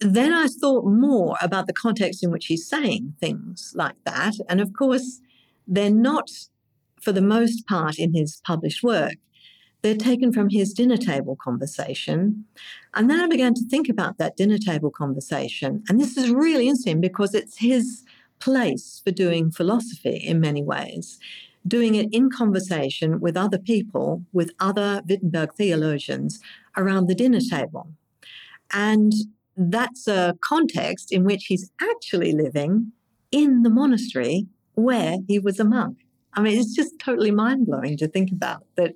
then 0.00 0.32
I 0.32 0.46
thought 0.46 0.84
more 0.84 1.36
about 1.40 1.66
the 1.66 1.72
context 1.72 2.22
in 2.22 2.30
which 2.30 2.46
he's 2.46 2.68
saying 2.68 3.14
things 3.20 3.72
like 3.74 3.96
that. 4.04 4.34
And 4.48 4.60
of 4.60 4.72
course, 4.72 5.20
they're 5.66 5.90
not, 5.90 6.30
for 7.00 7.12
the 7.12 7.22
most 7.22 7.66
part, 7.66 7.98
in 7.98 8.14
his 8.14 8.40
published 8.44 8.82
work, 8.82 9.16
they're 9.82 9.96
taken 9.96 10.32
from 10.32 10.48
his 10.48 10.72
dinner 10.72 10.96
table 10.96 11.36
conversation. 11.36 12.44
And 12.94 13.08
then 13.08 13.20
I 13.20 13.26
began 13.26 13.54
to 13.54 13.68
think 13.68 13.88
about 13.88 14.18
that 14.18 14.36
dinner 14.36 14.58
table 14.58 14.90
conversation. 14.90 15.84
And 15.88 16.00
this 16.00 16.16
is 16.16 16.30
really 16.30 16.68
interesting 16.68 17.00
because 17.00 17.34
it's 17.34 17.58
his 17.58 18.04
place 18.40 19.00
for 19.04 19.10
doing 19.12 19.50
philosophy 19.50 20.16
in 20.16 20.40
many 20.40 20.62
ways, 20.62 21.18
doing 21.66 21.94
it 21.94 22.08
in 22.12 22.30
conversation 22.30 23.20
with 23.20 23.36
other 23.36 23.58
people, 23.58 24.24
with 24.32 24.52
other 24.60 25.02
Wittenberg 25.08 25.54
theologians 25.54 26.40
around 26.76 27.06
the 27.06 27.14
dinner 27.14 27.40
table. 27.40 27.88
And 28.72 29.12
that's 29.56 30.06
a 30.06 30.36
context 30.42 31.12
in 31.12 31.24
which 31.24 31.46
he's 31.46 31.70
actually 31.80 32.32
living 32.32 32.92
in 33.30 33.62
the 33.62 33.70
monastery 33.70 34.46
where 34.74 35.18
he 35.26 35.38
was 35.38 35.58
a 35.58 35.64
monk. 35.64 35.98
I 36.34 36.40
mean, 36.40 36.58
it's 36.58 36.74
just 36.74 36.98
totally 37.00 37.32
mind 37.32 37.66
blowing 37.66 37.96
to 37.96 38.06
think 38.06 38.30
about 38.30 38.64
that 38.76 38.94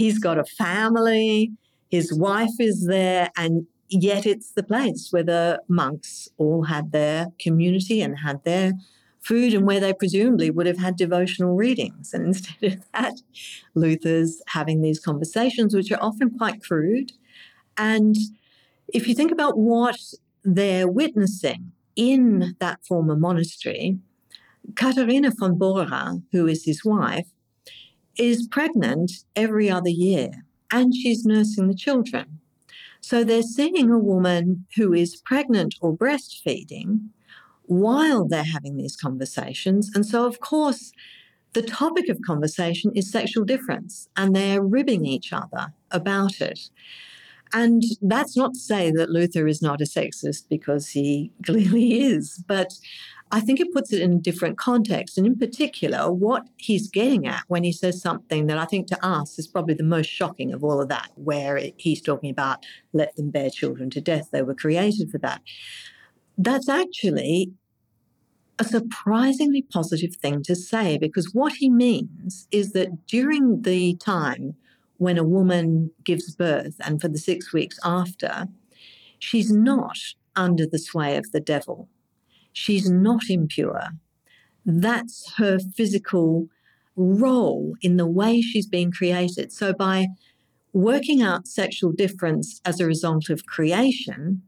He's 0.00 0.18
got 0.18 0.38
a 0.38 0.44
family, 0.44 1.52
his 1.90 2.10
wife 2.10 2.58
is 2.58 2.86
there, 2.86 3.28
and 3.36 3.66
yet 3.90 4.24
it's 4.24 4.52
the 4.52 4.62
place 4.62 5.08
where 5.10 5.22
the 5.22 5.60
monks 5.68 6.26
all 6.38 6.62
had 6.62 6.90
their 6.90 7.26
community 7.38 8.00
and 8.00 8.20
had 8.20 8.42
their 8.44 8.72
food 9.20 9.52
and 9.52 9.66
where 9.66 9.78
they 9.78 9.92
presumably 9.92 10.50
would 10.50 10.64
have 10.64 10.78
had 10.78 10.96
devotional 10.96 11.54
readings. 11.54 12.14
And 12.14 12.24
instead 12.28 12.72
of 12.72 12.84
that, 12.94 13.20
Luther's 13.74 14.40
having 14.46 14.80
these 14.80 14.98
conversations, 14.98 15.74
which 15.74 15.92
are 15.92 16.02
often 16.02 16.30
quite 16.30 16.62
crude. 16.62 17.12
And 17.76 18.16
if 18.88 19.06
you 19.06 19.14
think 19.14 19.30
about 19.30 19.58
what 19.58 20.00
they're 20.42 20.88
witnessing 20.88 21.72
in 21.94 22.56
that 22.58 22.86
former 22.86 23.16
monastery, 23.16 23.98
Katharina 24.76 25.30
von 25.38 25.58
Bora, 25.58 26.22
who 26.32 26.46
is 26.46 26.64
his 26.64 26.86
wife, 26.86 27.26
is 28.20 28.46
pregnant 28.46 29.10
every 29.34 29.70
other 29.70 29.88
year 29.88 30.30
and 30.70 30.94
she's 30.94 31.24
nursing 31.24 31.68
the 31.68 31.74
children. 31.74 32.38
So 33.00 33.24
they're 33.24 33.42
seeing 33.42 33.90
a 33.90 33.98
woman 33.98 34.66
who 34.76 34.92
is 34.92 35.16
pregnant 35.24 35.74
or 35.80 35.96
breastfeeding 35.96 37.08
while 37.62 38.26
they're 38.26 38.44
having 38.44 38.76
these 38.76 38.94
conversations. 38.94 39.90
And 39.94 40.04
so, 40.04 40.26
of 40.26 40.40
course, 40.40 40.92
the 41.54 41.62
topic 41.62 42.10
of 42.10 42.20
conversation 42.20 42.92
is 42.94 43.10
sexual 43.10 43.44
difference, 43.44 44.08
and 44.16 44.36
they're 44.36 44.62
ribbing 44.62 45.06
each 45.06 45.32
other 45.32 45.72
about 45.90 46.40
it. 46.42 46.68
And 47.52 47.82
that's 48.02 48.36
not 48.36 48.52
to 48.52 48.60
say 48.60 48.92
that 48.92 49.10
Luther 49.10 49.46
is 49.48 49.62
not 49.62 49.80
a 49.80 49.84
sexist 49.84 50.44
because 50.48 50.90
he 50.90 51.32
clearly 51.44 52.02
is, 52.02 52.44
but 52.46 52.74
I 53.32 53.40
think 53.40 53.60
it 53.60 53.72
puts 53.72 53.92
it 53.92 54.02
in 54.02 54.12
a 54.14 54.18
different 54.18 54.58
context. 54.58 55.16
And 55.16 55.26
in 55.26 55.38
particular, 55.38 56.10
what 56.10 56.48
he's 56.56 56.88
getting 56.88 57.28
at 57.28 57.44
when 57.46 57.62
he 57.62 57.72
says 57.72 58.02
something 58.02 58.46
that 58.46 58.58
I 58.58 58.64
think 58.64 58.88
to 58.88 59.06
us 59.06 59.38
is 59.38 59.46
probably 59.46 59.74
the 59.74 59.84
most 59.84 60.08
shocking 60.08 60.52
of 60.52 60.64
all 60.64 60.80
of 60.80 60.88
that, 60.88 61.10
where 61.14 61.56
it, 61.56 61.74
he's 61.76 62.02
talking 62.02 62.30
about 62.30 62.64
let 62.92 63.14
them 63.16 63.30
bear 63.30 63.50
children 63.50 63.88
to 63.90 64.00
death. 64.00 64.30
They 64.32 64.42
were 64.42 64.54
created 64.54 65.10
for 65.10 65.18
that. 65.18 65.42
That's 66.36 66.68
actually 66.68 67.52
a 68.58 68.64
surprisingly 68.64 69.62
positive 69.62 70.16
thing 70.16 70.42
to 70.42 70.56
say 70.56 70.98
because 70.98 71.32
what 71.32 71.54
he 71.54 71.70
means 71.70 72.48
is 72.50 72.72
that 72.72 73.06
during 73.06 73.62
the 73.62 73.96
time 73.96 74.54
when 74.98 75.16
a 75.16 75.24
woman 75.24 75.90
gives 76.04 76.34
birth 76.34 76.74
and 76.80 77.00
for 77.00 77.08
the 77.08 77.18
six 77.18 77.52
weeks 77.52 77.78
after, 77.84 78.48
she's 79.18 79.50
not 79.50 79.96
under 80.36 80.66
the 80.66 80.78
sway 80.78 81.16
of 81.16 81.30
the 81.32 81.40
devil 81.40 81.88
she's 82.52 82.88
not 82.90 83.22
impure. 83.28 83.90
That's 84.64 85.32
her 85.34 85.58
physical 85.58 86.48
role 86.96 87.74
in 87.82 87.96
the 87.96 88.06
way 88.06 88.40
she's 88.40 88.66
being 88.66 88.92
created. 88.92 89.52
So, 89.52 89.72
by 89.72 90.08
working 90.72 91.22
out 91.22 91.48
sexual 91.48 91.92
difference 91.92 92.60
as 92.64 92.80
a 92.80 92.86
result 92.86 93.28
of 93.30 93.46
creation, 93.46 94.42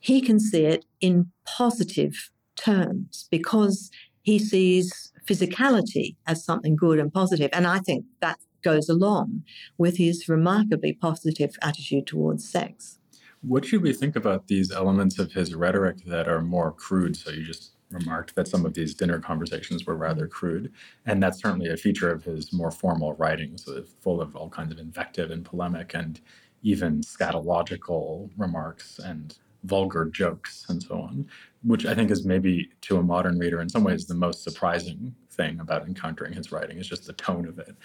he 0.00 0.20
can 0.20 0.40
see 0.40 0.64
it 0.64 0.84
in 1.00 1.30
positive 1.46 2.30
terms 2.56 3.26
because 3.30 3.90
he 4.22 4.38
sees 4.38 5.12
physicality 5.26 6.16
as 6.26 6.44
something 6.44 6.76
good 6.76 6.98
and 6.98 7.12
positive. 7.12 7.50
And 7.52 7.66
I 7.66 7.78
think 7.78 8.04
that 8.20 8.38
goes 8.62 8.88
along 8.88 9.44
with 9.78 9.98
his 9.98 10.28
remarkably 10.28 10.94
positive 10.94 11.56
attitude 11.62 12.06
towards 12.06 12.48
sex. 12.48 12.98
What 13.46 13.66
should 13.66 13.82
we 13.82 13.92
think 13.92 14.16
about 14.16 14.46
these 14.46 14.72
elements 14.72 15.18
of 15.18 15.32
his 15.32 15.54
rhetoric 15.54 15.98
that 16.06 16.28
are 16.28 16.40
more 16.40 16.72
crude? 16.72 17.14
So 17.16 17.30
you 17.30 17.44
just 17.44 17.72
remarked 17.90 18.34
that 18.36 18.48
some 18.48 18.64
of 18.64 18.72
these 18.72 18.94
dinner 18.94 19.20
conversations 19.20 19.84
were 19.84 19.96
rather 19.96 20.26
crude. 20.26 20.72
And 21.04 21.22
that's 21.22 21.40
certainly 21.42 21.68
a 21.68 21.76
feature 21.76 22.10
of 22.10 22.24
his 22.24 22.52
more 22.54 22.70
formal 22.70 23.12
writings, 23.14 23.68
uh, 23.68 23.82
full 24.00 24.20
of 24.22 24.34
all 24.34 24.48
kinds 24.48 24.72
of 24.72 24.78
invective 24.78 25.30
and 25.30 25.44
polemic 25.44 25.92
and 25.94 26.20
even 26.62 27.02
scatological 27.02 28.30
remarks 28.38 28.98
and 28.98 29.36
vulgar 29.64 30.06
jokes 30.06 30.64
and 30.70 30.82
so 30.82 31.00
on, 31.02 31.26
which 31.62 31.84
I 31.84 31.94
think 31.94 32.10
is 32.10 32.24
maybe 32.24 32.70
to 32.82 32.96
a 32.96 33.02
modern 33.02 33.38
reader 33.38 33.60
in 33.60 33.68
some 33.68 33.84
ways 33.84 34.06
the 34.06 34.14
most 34.14 34.42
surprising 34.42 35.14
thing 35.30 35.60
about 35.60 35.86
encountering 35.86 36.32
his 36.32 36.50
writing 36.50 36.78
is 36.78 36.88
just 36.88 37.06
the 37.06 37.12
tone 37.12 37.46
of 37.46 37.58
it. 37.58 37.76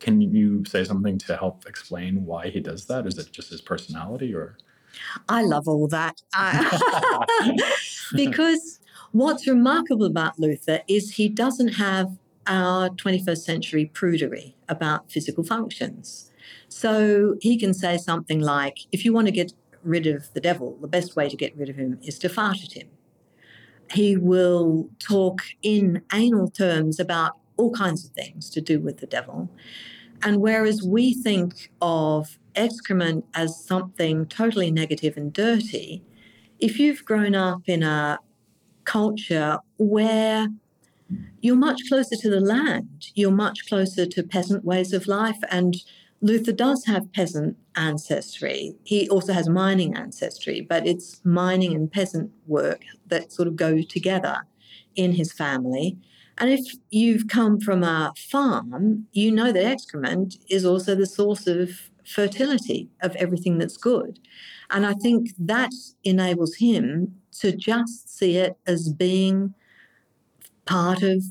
Can 0.00 0.20
you 0.20 0.64
say 0.64 0.82
something 0.84 1.18
to 1.18 1.36
help 1.36 1.66
explain 1.66 2.24
why 2.24 2.48
he 2.50 2.60
does 2.60 2.86
that? 2.86 3.06
Is 3.06 3.18
it 3.18 3.30
just 3.32 3.50
his 3.50 3.60
personality 3.60 4.34
or? 4.34 4.58
I 5.28 5.42
love 5.42 5.68
all 5.68 5.88
that. 5.88 6.22
because 8.16 8.80
What's 9.14 9.46
remarkable 9.46 10.06
about 10.06 10.40
Luther 10.40 10.80
is 10.88 11.12
he 11.12 11.28
doesn't 11.28 11.74
have 11.74 12.18
our 12.48 12.88
21st 12.88 13.38
century 13.38 13.88
prudery 13.94 14.54
about 14.68 15.08
physical 15.08 15.44
functions. 15.44 16.32
So 16.68 17.36
he 17.40 17.56
can 17.56 17.74
say 17.74 17.96
something 17.96 18.40
like, 18.40 18.80
if 18.90 19.04
you 19.04 19.12
want 19.12 19.28
to 19.28 19.30
get 19.30 19.52
rid 19.84 20.08
of 20.08 20.32
the 20.34 20.40
devil, 20.40 20.76
the 20.80 20.88
best 20.88 21.14
way 21.14 21.28
to 21.28 21.36
get 21.36 21.56
rid 21.56 21.68
of 21.68 21.76
him 21.76 22.00
is 22.02 22.18
to 22.18 22.28
fart 22.28 22.64
at 22.64 22.72
him. 22.72 22.88
He 23.92 24.16
will 24.16 24.88
talk 24.98 25.42
in 25.62 26.02
anal 26.12 26.50
terms 26.50 26.98
about 26.98 27.34
all 27.56 27.70
kinds 27.70 28.04
of 28.04 28.10
things 28.10 28.50
to 28.50 28.60
do 28.60 28.80
with 28.80 28.98
the 28.98 29.06
devil. 29.06 29.48
And 30.24 30.40
whereas 30.40 30.82
we 30.82 31.14
think 31.14 31.70
of 31.80 32.36
excrement 32.54 33.24
as 33.34 33.64
something 33.64 34.26
totally 34.26 34.70
negative 34.70 35.16
and 35.16 35.32
dirty, 35.32 36.02
if 36.58 36.78
you've 36.78 37.04
grown 37.04 37.34
up 37.34 37.62
in 37.66 37.82
a 37.82 38.18
culture 38.84 39.58
where 39.76 40.48
you're 41.40 41.56
much 41.56 41.82
closer 41.88 42.16
to 42.16 42.30
the 42.30 42.40
land, 42.40 43.08
you're 43.14 43.30
much 43.30 43.66
closer 43.68 44.06
to 44.06 44.22
peasant 44.22 44.64
ways 44.64 44.92
of 44.92 45.06
life. 45.06 45.38
And 45.50 45.76
Luther 46.20 46.52
does 46.52 46.86
have 46.86 47.12
peasant 47.12 47.56
ancestry. 47.76 48.74
He 48.84 49.08
also 49.08 49.32
has 49.32 49.48
mining 49.48 49.94
ancestry, 49.94 50.60
but 50.62 50.86
it's 50.86 51.20
mining 51.24 51.74
and 51.74 51.90
peasant 51.90 52.30
work 52.46 52.82
that 53.08 53.32
sort 53.32 53.48
of 53.48 53.56
go 53.56 53.82
together 53.82 54.46
in 54.96 55.12
his 55.12 55.32
family. 55.32 55.98
And 56.38 56.50
if 56.50 56.74
you've 56.90 57.28
come 57.28 57.60
from 57.60 57.84
a 57.84 58.12
farm, 58.16 59.06
you 59.12 59.30
know 59.30 59.52
that 59.52 59.64
excrement 59.64 60.36
is 60.48 60.64
also 60.64 60.94
the 60.94 61.06
source 61.06 61.46
of 61.46 61.90
fertility 62.06 62.90
of 63.02 63.16
everything 63.16 63.58
that's 63.58 63.76
good. 63.76 64.18
And 64.70 64.86
I 64.86 64.94
think 64.94 65.30
that 65.38 65.72
enables 66.04 66.56
him 66.56 67.16
to 67.40 67.52
just 67.52 68.16
see 68.16 68.36
it 68.36 68.56
as 68.66 68.92
being 68.92 69.54
part 70.66 71.02
of 71.02 71.22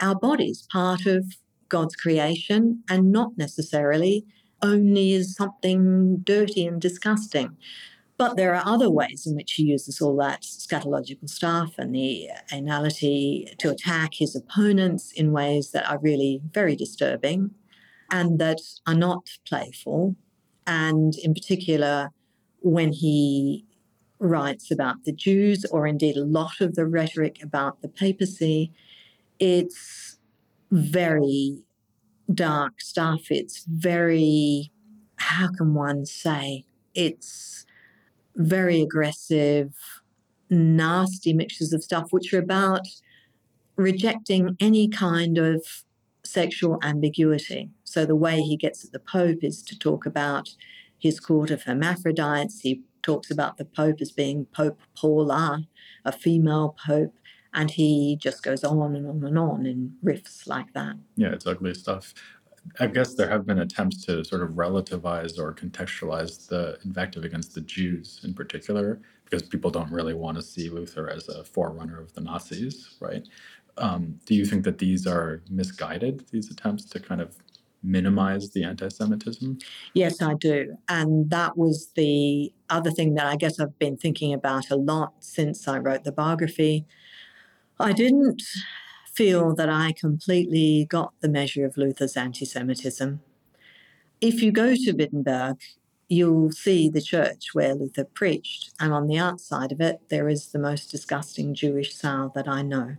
our 0.00 0.14
bodies, 0.14 0.66
part 0.70 1.06
of 1.06 1.24
God's 1.68 1.96
creation, 1.96 2.82
and 2.88 3.12
not 3.12 3.36
necessarily 3.36 4.24
only 4.62 5.14
as 5.14 5.34
something 5.36 6.18
dirty 6.18 6.66
and 6.66 6.80
disgusting. 6.80 7.56
But 8.18 8.36
there 8.36 8.54
are 8.54 8.62
other 8.66 8.90
ways 8.90 9.26
in 9.26 9.34
which 9.34 9.52
he 9.52 9.62
uses 9.62 10.00
all 10.02 10.14
that 10.16 10.42
scatological 10.42 11.28
stuff 11.28 11.78
and 11.78 11.94
the 11.94 12.28
anality 12.52 13.56
to 13.56 13.70
attack 13.70 14.14
his 14.14 14.36
opponents 14.36 15.10
in 15.12 15.32
ways 15.32 15.70
that 15.70 15.88
are 15.88 15.98
really 15.98 16.42
very 16.52 16.76
disturbing 16.76 17.52
and 18.10 18.38
that 18.38 18.60
are 18.86 18.94
not 18.94 19.28
playful. 19.46 20.16
And 20.66 21.14
in 21.22 21.34
particular, 21.34 22.10
when 22.60 22.92
he 22.92 23.64
writes 24.18 24.70
about 24.70 25.04
the 25.04 25.12
Jews, 25.12 25.64
or 25.70 25.86
indeed 25.86 26.16
a 26.16 26.24
lot 26.24 26.60
of 26.60 26.74
the 26.74 26.86
rhetoric 26.86 27.42
about 27.42 27.80
the 27.80 27.88
papacy, 27.88 28.72
it's 29.38 30.18
very 30.70 31.62
dark 32.32 32.80
stuff. 32.80 33.30
It's 33.30 33.64
very, 33.64 34.70
how 35.16 35.48
can 35.48 35.74
one 35.74 36.04
say? 36.06 36.64
It's 36.94 37.64
very 38.36 38.80
aggressive, 38.82 39.74
nasty 40.50 41.32
mixtures 41.32 41.72
of 41.72 41.82
stuff, 41.82 42.08
which 42.10 42.32
are 42.34 42.38
about 42.38 42.86
rejecting 43.76 44.56
any 44.60 44.88
kind 44.88 45.38
of 45.38 45.64
sexual 46.24 46.78
ambiguity. 46.82 47.70
So 47.90 48.06
the 48.06 48.14
way 48.14 48.40
he 48.40 48.56
gets 48.56 48.84
at 48.84 48.92
the 48.92 49.00
Pope 49.00 49.42
is 49.42 49.64
to 49.64 49.76
talk 49.76 50.06
about 50.06 50.54
his 50.96 51.18
court 51.18 51.50
of 51.50 51.64
hermaphrodites. 51.64 52.60
He 52.60 52.82
talks 53.02 53.32
about 53.32 53.56
the 53.56 53.64
Pope 53.64 54.00
as 54.00 54.12
being 54.12 54.44
Pope 54.54 54.78
Paula, 54.96 55.66
a 56.04 56.12
female 56.12 56.76
Pope, 56.86 57.12
and 57.52 57.68
he 57.68 58.16
just 58.22 58.44
goes 58.44 58.62
on 58.62 58.94
and 58.94 59.08
on 59.08 59.24
and 59.24 59.36
on 59.36 59.66
in 59.66 59.96
riffs 60.04 60.46
like 60.46 60.72
that. 60.72 60.94
Yeah, 61.16 61.32
it's 61.32 61.48
ugly 61.48 61.74
stuff. 61.74 62.14
I 62.78 62.86
guess 62.86 63.14
there 63.14 63.28
have 63.28 63.44
been 63.44 63.58
attempts 63.58 64.04
to 64.04 64.22
sort 64.22 64.42
of 64.42 64.50
relativize 64.50 65.36
or 65.36 65.52
contextualize 65.52 66.46
the 66.46 66.78
invective 66.84 67.24
against 67.24 67.56
the 67.56 67.62
Jews 67.62 68.20
in 68.22 68.34
particular, 68.34 69.00
because 69.24 69.42
people 69.42 69.72
don't 69.72 69.90
really 69.90 70.14
want 70.14 70.36
to 70.36 70.44
see 70.44 70.70
Luther 70.70 71.10
as 71.10 71.28
a 71.28 71.42
forerunner 71.42 72.00
of 72.00 72.12
the 72.12 72.20
Nazis, 72.20 72.94
right? 73.00 73.26
Um, 73.78 74.20
do 74.26 74.36
you 74.36 74.44
think 74.44 74.62
that 74.62 74.78
these 74.78 75.08
are 75.08 75.42
misguided, 75.50 76.26
these 76.30 76.52
attempts 76.52 76.84
to 76.90 77.00
kind 77.00 77.20
of 77.20 77.36
minimize 77.82 78.50
the 78.50 78.64
anti 78.64 78.88
Semitism? 78.88 79.58
Yes, 79.94 80.20
I 80.20 80.34
do. 80.34 80.76
And 80.88 81.30
that 81.30 81.56
was 81.56 81.92
the 81.94 82.52
other 82.68 82.90
thing 82.90 83.14
that 83.14 83.26
I 83.26 83.36
guess 83.36 83.58
I've 83.58 83.78
been 83.78 83.96
thinking 83.96 84.32
about 84.32 84.70
a 84.70 84.76
lot 84.76 85.14
since 85.20 85.66
I 85.66 85.78
wrote 85.78 86.04
the 86.04 86.12
biography. 86.12 86.86
I 87.78 87.92
didn't 87.92 88.42
feel 89.12 89.54
that 89.54 89.68
I 89.68 89.92
completely 89.92 90.86
got 90.88 91.12
the 91.20 91.28
measure 91.28 91.64
of 91.64 91.76
Luther's 91.76 92.16
anti 92.16 92.44
Semitism. 92.44 93.20
If 94.20 94.42
you 94.42 94.52
go 94.52 94.74
to 94.74 94.92
Wittenberg, 94.92 95.58
you'll 96.08 96.52
see 96.52 96.88
the 96.88 97.00
church 97.00 97.50
where 97.54 97.74
Luther 97.74 98.04
preached, 98.04 98.72
and 98.78 98.92
on 98.92 99.06
the 99.06 99.16
outside 99.16 99.72
of 99.72 99.80
it, 99.80 100.00
there 100.10 100.28
is 100.28 100.48
the 100.48 100.58
most 100.58 100.90
disgusting 100.90 101.54
Jewish 101.54 101.94
sow 101.94 102.30
that 102.34 102.48
I 102.48 102.62
know. 102.62 102.96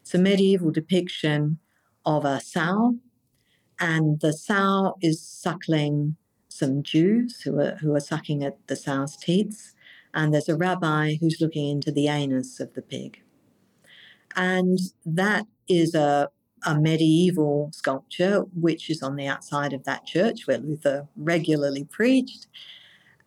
It's 0.00 0.14
a 0.14 0.18
medieval 0.18 0.70
depiction 0.70 1.58
of 2.04 2.24
a 2.24 2.40
sow 2.40 2.96
and 3.80 4.20
the 4.20 4.32
sow 4.32 4.96
is 5.00 5.20
suckling 5.20 6.16
some 6.48 6.82
Jews 6.82 7.40
who 7.42 7.60
are, 7.60 7.76
who 7.76 7.94
are 7.94 8.00
sucking 8.00 8.42
at 8.42 8.66
the 8.66 8.76
sow's 8.76 9.16
teats, 9.16 9.74
and 10.12 10.32
there's 10.32 10.48
a 10.48 10.56
rabbi 10.56 11.16
who's 11.20 11.40
looking 11.40 11.68
into 11.68 11.92
the 11.92 12.08
anus 12.08 12.60
of 12.60 12.74
the 12.74 12.82
pig. 12.82 13.22
And 14.34 14.78
that 15.04 15.46
is 15.68 15.94
a, 15.94 16.30
a 16.66 16.78
medieval 16.78 17.70
sculpture 17.72 18.40
which 18.54 18.90
is 18.90 19.02
on 19.02 19.16
the 19.16 19.26
outside 19.26 19.72
of 19.72 19.84
that 19.84 20.06
church 20.06 20.46
where 20.46 20.58
Luther 20.58 21.08
regularly 21.16 21.84
preached. 21.84 22.46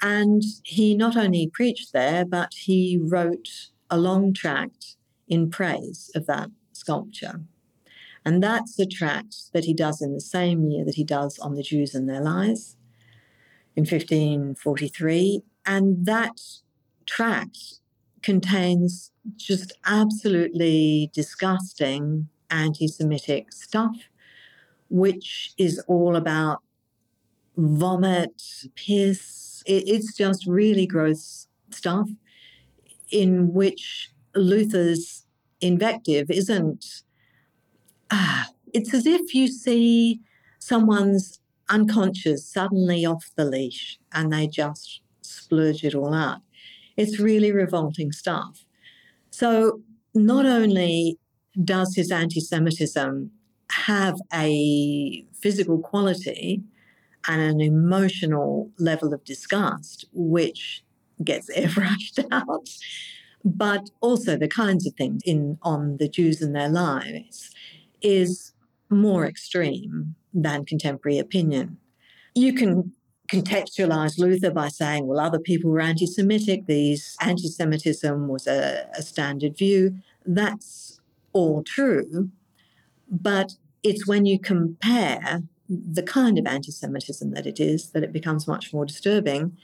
And 0.01 0.41
he 0.63 0.95
not 0.95 1.15
only 1.15 1.47
preached 1.47 1.93
there, 1.93 2.25
but 2.25 2.53
he 2.55 2.99
wrote 3.01 3.69
a 3.89 3.97
long 3.97 4.33
tract 4.33 4.95
in 5.27 5.49
praise 5.49 6.09
of 6.15 6.25
that 6.25 6.49
sculpture. 6.73 7.41
And 8.23 8.41
that's 8.41 8.75
the 8.75 8.85
tract 8.85 9.51
that 9.53 9.65
he 9.65 9.73
does 9.73 10.01
in 10.01 10.13
the 10.13 10.21
same 10.21 10.69
year 10.69 10.85
that 10.85 10.95
he 10.95 11.03
does 11.03 11.39
on 11.39 11.55
the 11.55 11.63
Jews 11.63 11.95
and 11.95 12.07
their 12.07 12.21
lies 12.21 12.75
in 13.75 13.81
1543. 13.81 15.41
And 15.65 16.05
that 16.05 16.39
tract 17.05 17.79
contains 18.21 19.11
just 19.37 19.73
absolutely 19.85 21.09
disgusting 21.13 22.27
anti 22.49 22.87
Semitic 22.87 23.51
stuff, 23.51 23.95
which 24.89 25.53
is 25.57 25.83
all 25.87 26.15
about 26.15 26.61
vomit, 27.57 28.41
piss. 28.75 29.63
It's 29.65 30.15
just 30.15 30.45
really 30.45 30.85
gross 30.85 31.47
stuff 31.71 32.09
in 33.11 33.53
which 33.53 34.11
Luther's 34.35 35.25
invective 35.59 36.29
isn't 36.29 37.03
ah, 38.11 38.49
it's 38.73 38.93
as 38.93 39.05
if 39.05 39.33
you 39.33 39.47
see 39.47 40.21
someone's 40.59 41.39
unconscious 41.69 42.45
suddenly 42.45 43.05
off 43.05 43.31
the 43.35 43.45
leash 43.45 43.99
and 44.13 44.31
they 44.31 44.47
just 44.47 45.01
splurge 45.21 45.83
it 45.83 45.95
all 45.95 46.13
out. 46.13 46.41
It's 46.97 47.19
really 47.19 47.51
revolting 47.51 48.11
stuff. 48.11 48.65
So, 49.29 49.81
not 50.13 50.45
only 50.45 51.17
does 51.63 51.95
his 51.95 52.11
anti 52.11 52.41
Semitism 52.41 53.31
have 53.71 54.19
a 54.33 55.25
physical 55.33 55.79
quality, 55.79 56.61
and 57.27 57.41
an 57.41 57.61
emotional 57.61 58.71
level 58.77 59.13
of 59.13 59.23
disgust, 59.23 60.05
which 60.13 60.83
gets 61.23 61.49
airbrushed 61.55 62.25
out, 62.31 62.69
but 63.43 63.89
also 64.01 64.37
the 64.37 64.47
kinds 64.47 64.85
of 64.85 64.93
things 64.93 65.21
in 65.25 65.57
on 65.61 65.97
the 65.97 66.07
Jews 66.07 66.41
and 66.41 66.55
their 66.55 66.69
lies 66.69 67.51
is 68.01 68.53
more 68.89 69.21
mm-hmm. 69.21 69.29
extreme 69.29 70.15
than 70.33 70.65
contemporary 70.65 71.19
opinion. 71.19 71.77
You 72.35 72.53
can 72.53 72.93
contextualize 73.31 74.19
Luther 74.19 74.51
by 74.51 74.67
saying, 74.67 75.07
well, 75.07 75.19
other 75.19 75.39
people 75.39 75.71
were 75.71 75.79
anti 75.79 76.05
Semitic, 76.05 76.65
these 76.65 77.15
anti 77.21 77.47
Semitism 77.47 78.27
was 78.27 78.47
a, 78.47 78.87
a 78.97 79.01
standard 79.01 79.57
view. 79.57 79.97
That's 80.25 80.99
all 81.33 81.63
true. 81.63 82.29
But 83.09 83.53
it's 83.83 84.07
when 84.07 84.25
you 84.25 84.39
compare 84.39 85.43
the 85.69 86.03
kind 86.03 86.37
of 86.37 86.45
anti 86.45 86.71
Semitism 86.71 87.31
that 87.31 87.47
it 87.47 87.59
is 87.59 87.91
that 87.91 88.03
it 88.03 88.11
becomes 88.11 88.47
much 88.47 88.73
more 88.73 88.85
disturbing. 88.85 89.57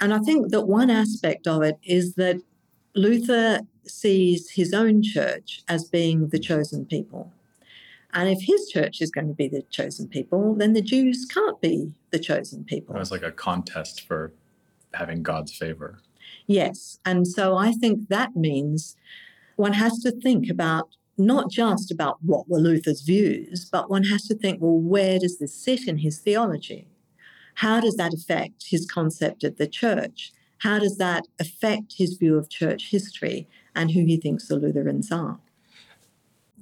And 0.00 0.14
I 0.14 0.18
think 0.18 0.50
that 0.50 0.62
one 0.62 0.90
aspect 0.90 1.46
of 1.46 1.62
it 1.62 1.78
is 1.82 2.14
that 2.14 2.36
Luther 2.94 3.60
sees 3.84 4.50
his 4.50 4.72
own 4.72 5.02
church 5.02 5.62
as 5.68 5.84
being 5.84 6.28
the 6.28 6.38
chosen 6.38 6.86
people. 6.86 7.32
And 8.14 8.28
if 8.28 8.42
his 8.42 8.68
church 8.68 9.00
is 9.00 9.10
going 9.10 9.28
to 9.28 9.34
be 9.34 9.48
the 9.48 9.62
chosen 9.70 10.08
people, 10.08 10.54
then 10.54 10.74
the 10.74 10.82
Jews 10.82 11.24
can't 11.24 11.60
be 11.60 11.92
the 12.10 12.18
chosen 12.18 12.64
people. 12.64 12.94
It 12.94 12.98
was 12.98 13.10
like 13.10 13.22
a 13.22 13.32
contest 13.32 14.02
for 14.02 14.32
having 14.94 15.22
God's 15.22 15.56
favor. 15.56 16.00
Yes. 16.46 16.98
And 17.04 17.26
so 17.26 17.56
I 17.56 17.72
think 17.72 18.08
that 18.08 18.36
means 18.36 18.96
one 19.56 19.72
has 19.74 19.98
to 20.00 20.10
think 20.10 20.50
about 20.50 20.88
not 21.18 21.50
just 21.50 21.90
about 21.90 22.18
what 22.22 22.48
were 22.48 22.58
Luther's 22.58 23.02
views, 23.02 23.68
but 23.70 23.90
one 23.90 24.04
has 24.04 24.24
to 24.24 24.34
think, 24.34 24.60
well, 24.60 24.78
where 24.78 25.18
does 25.18 25.38
this 25.38 25.54
sit 25.54 25.86
in 25.86 25.98
his 25.98 26.18
theology? 26.18 26.88
How 27.56 27.80
does 27.80 27.96
that 27.96 28.14
affect 28.14 28.64
his 28.68 28.86
concept 28.90 29.44
of 29.44 29.56
the 29.56 29.66
church? 29.66 30.32
How 30.58 30.78
does 30.78 30.96
that 30.98 31.26
affect 31.38 31.94
his 31.98 32.14
view 32.14 32.36
of 32.36 32.48
church 32.48 32.90
history 32.90 33.48
and 33.74 33.90
who 33.90 34.04
he 34.04 34.16
thinks 34.16 34.48
the 34.48 34.56
Lutherans 34.56 35.12
are? 35.12 35.38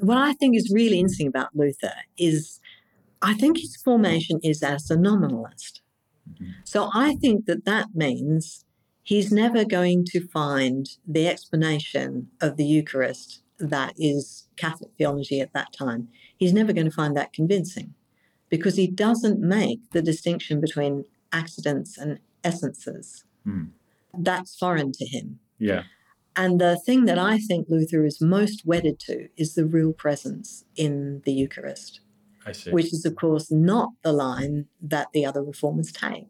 What 0.00 0.18
I 0.18 0.32
think 0.34 0.56
is 0.56 0.72
really 0.74 0.98
interesting 0.98 1.26
about 1.26 1.54
Luther 1.54 1.92
is 2.16 2.60
I 3.22 3.34
think 3.34 3.58
his 3.58 3.76
formation 3.76 4.40
is 4.42 4.62
as 4.62 4.90
a 4.90 4.96
nominalist. 4.96 5.82
Mm-hmm. 6.30 6.50
So 6.64 6.90
I 6.94 7.14
think 7.16 7.46
that 7.46 7.64
that 7.64 7.88
means 7.94 8.64
he's 9.02 9.32
never 9.32 9.64
going 9.64 10.04
to 10.06 10.26
find 10.28 10.88
the 11.06 11.28
explanation 11.28 12.28
of 12.40 12.56
the 12.56 12.64
Eucharist 12.64 13.42
that 13.58 13.92
is 13.98 14.48
Catholic 14.56 14.90
theology 14.96 15.40
at 15.40 15.52
that 15.52 15.72
time. 15.72 16.08
He's 16.36 16.52
never 16.52 16.72
going 16.72 16.86
to 16.86 16.94
find 16.94 17.16
that 17.16 17.32
convincing 17.32 17.94
because 18.48 18.76
he 18.76 18.86
doesn't 18.86 19.38
make 19.38 19.90
the 19.90 20.02
distinction 20.02 20.60
between 20.60 21.04
accidents 21.32 21.98
and 21.98 22.18
essences. 22.42 23.24
Mm. 23.46 23.70
That's 24.18 24.56
foreign 24.56 24.92
to 24.92 25.06
him. 25.06 25.38
Yeah. 25.58 25.82
And 26.36 26.60
the 26.60 26.80
thing 26.86 27.06
that 27.06 27.18
I 27.18 27.38
think 27.38 27.66
Luther 27.68 28.04
is 28.04 28.20
most 28.20 28.64
wedded 28.64 29.00
to 29.00 29.28
is 29.36 29.54
the 29.54 29.66
real 29.66 29.92
presence 29.92 30.64
in 30.76 31.22
the 31.24 31.32
Eucharist. 31.32 32.00
I 32.46 32.52
see. 32.52 32.70
Which 32.70 32.92
is, 32.92 33.04
of 33.04 33.16
course, 33.16 33.50
not 33.50 33.90
the 34.02 34.12
line 34.12 34.66
that 34.80 35.08
the 35.12 35.26
other 35.26 35.42
reformers 35.42 35.92
take. 35.92 36.28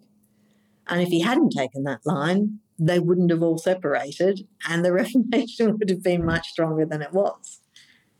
And 0.89 1.01
if 1.01 1.09
he 1.09 1.21
hadn't 1.21 1.51
taken 1.51 1.85
that 1.85 2.05
line, 2.05 2.59
they 2.79 2.99
wouldn't 2.99 3.31
have 3.31 3.43
all 3.43 3.59
separated 3.59 4.47
and 4.69 4.85
the 4.85 4.93
Reformation 5.03 5.79
would 5.79 5.91
have 5.91 6.03
been 6.03 6.25
much 6.25 6.49
stronger 6.49 6.87
than 6.87 7.03
it 7.03 7.13
was. 7.13 7.61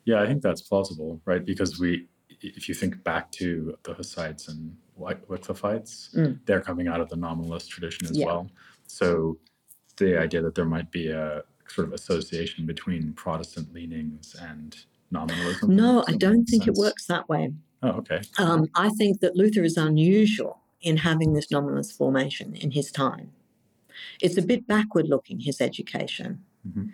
Yeah, 0.05 0.23
I 0.23 0.27
think 0.27 0.43
that's 0.43 0.61
plausible, 0.61 1.21
right? 1.25 1.45
Because 1.45 1.81
we, 1.81 2.07
if 2.41 2.69
you 2.69 2.75
think 2.75 3.03
back 3.03 3.33
to 3.33 3.77
the 3.83 3.95
Hussites 3.95 4.49
and 4.49 4.77
Wycliffites, 4.99 6.15
mm. 6.15 6.39
they're 6.45 6.61
coming 6.61 6.89
out 6.89 7.01
of 7.01 7.09
the 7.09 7.17
nominalist 7.17 7.71
tradition 7.71 8.07
as 8.07 8.17
yeah. 8.17 8.27
well. 8.27 8.51
So 8.87 9.39
the 9.97 10.19
idea 10.19 10.43
that 10.43 10.55
there 10.55 10.65
might 10.65 10.91
be 10.91 11.09
a 11.09 11.43
sort 11.71 11.89
of 11.89 11.95
association 11.95 12.67
between 12.67 13.13
Protestant 13.13 13.73
leanings 13.73 14.37
and 14.41 14.77
nominalism. 15.11 15.75
No, 15.75 16.05
I 16.07 16.13
don't 16.13 16.45
think 16.45 16.65
sense. 16.65 16.79
it 16.79 16.81
works 16.81 17.07
that 17.07 17.29
way. 17.29 17.53
Oh, 17.83 17.91
okay. 17.91 18.23
Um, 18.39 18.69
I 18.75 18.91
think 18.91 19.21
that 19.21 19.37
Luther 19.37 19.65
is 19.65 19.77
unusual 19.77 20.61
in 20.83 20.99
having 20.99 21.33
this 21.33 21.51
nominalist 21.51 21.97
formation 21.97 22.55
in 22.55 22.73
his 22.73 22.91
time. 22.91 23.33
It's 24.21 24.37
a 24.37 24.43
bit 24.43 24.67
backward 24.67 25.09
looking, 25.09 25.41
his 25.41 25.61
education. 25.61 26.43
Mm-hmm. 26.67 26.87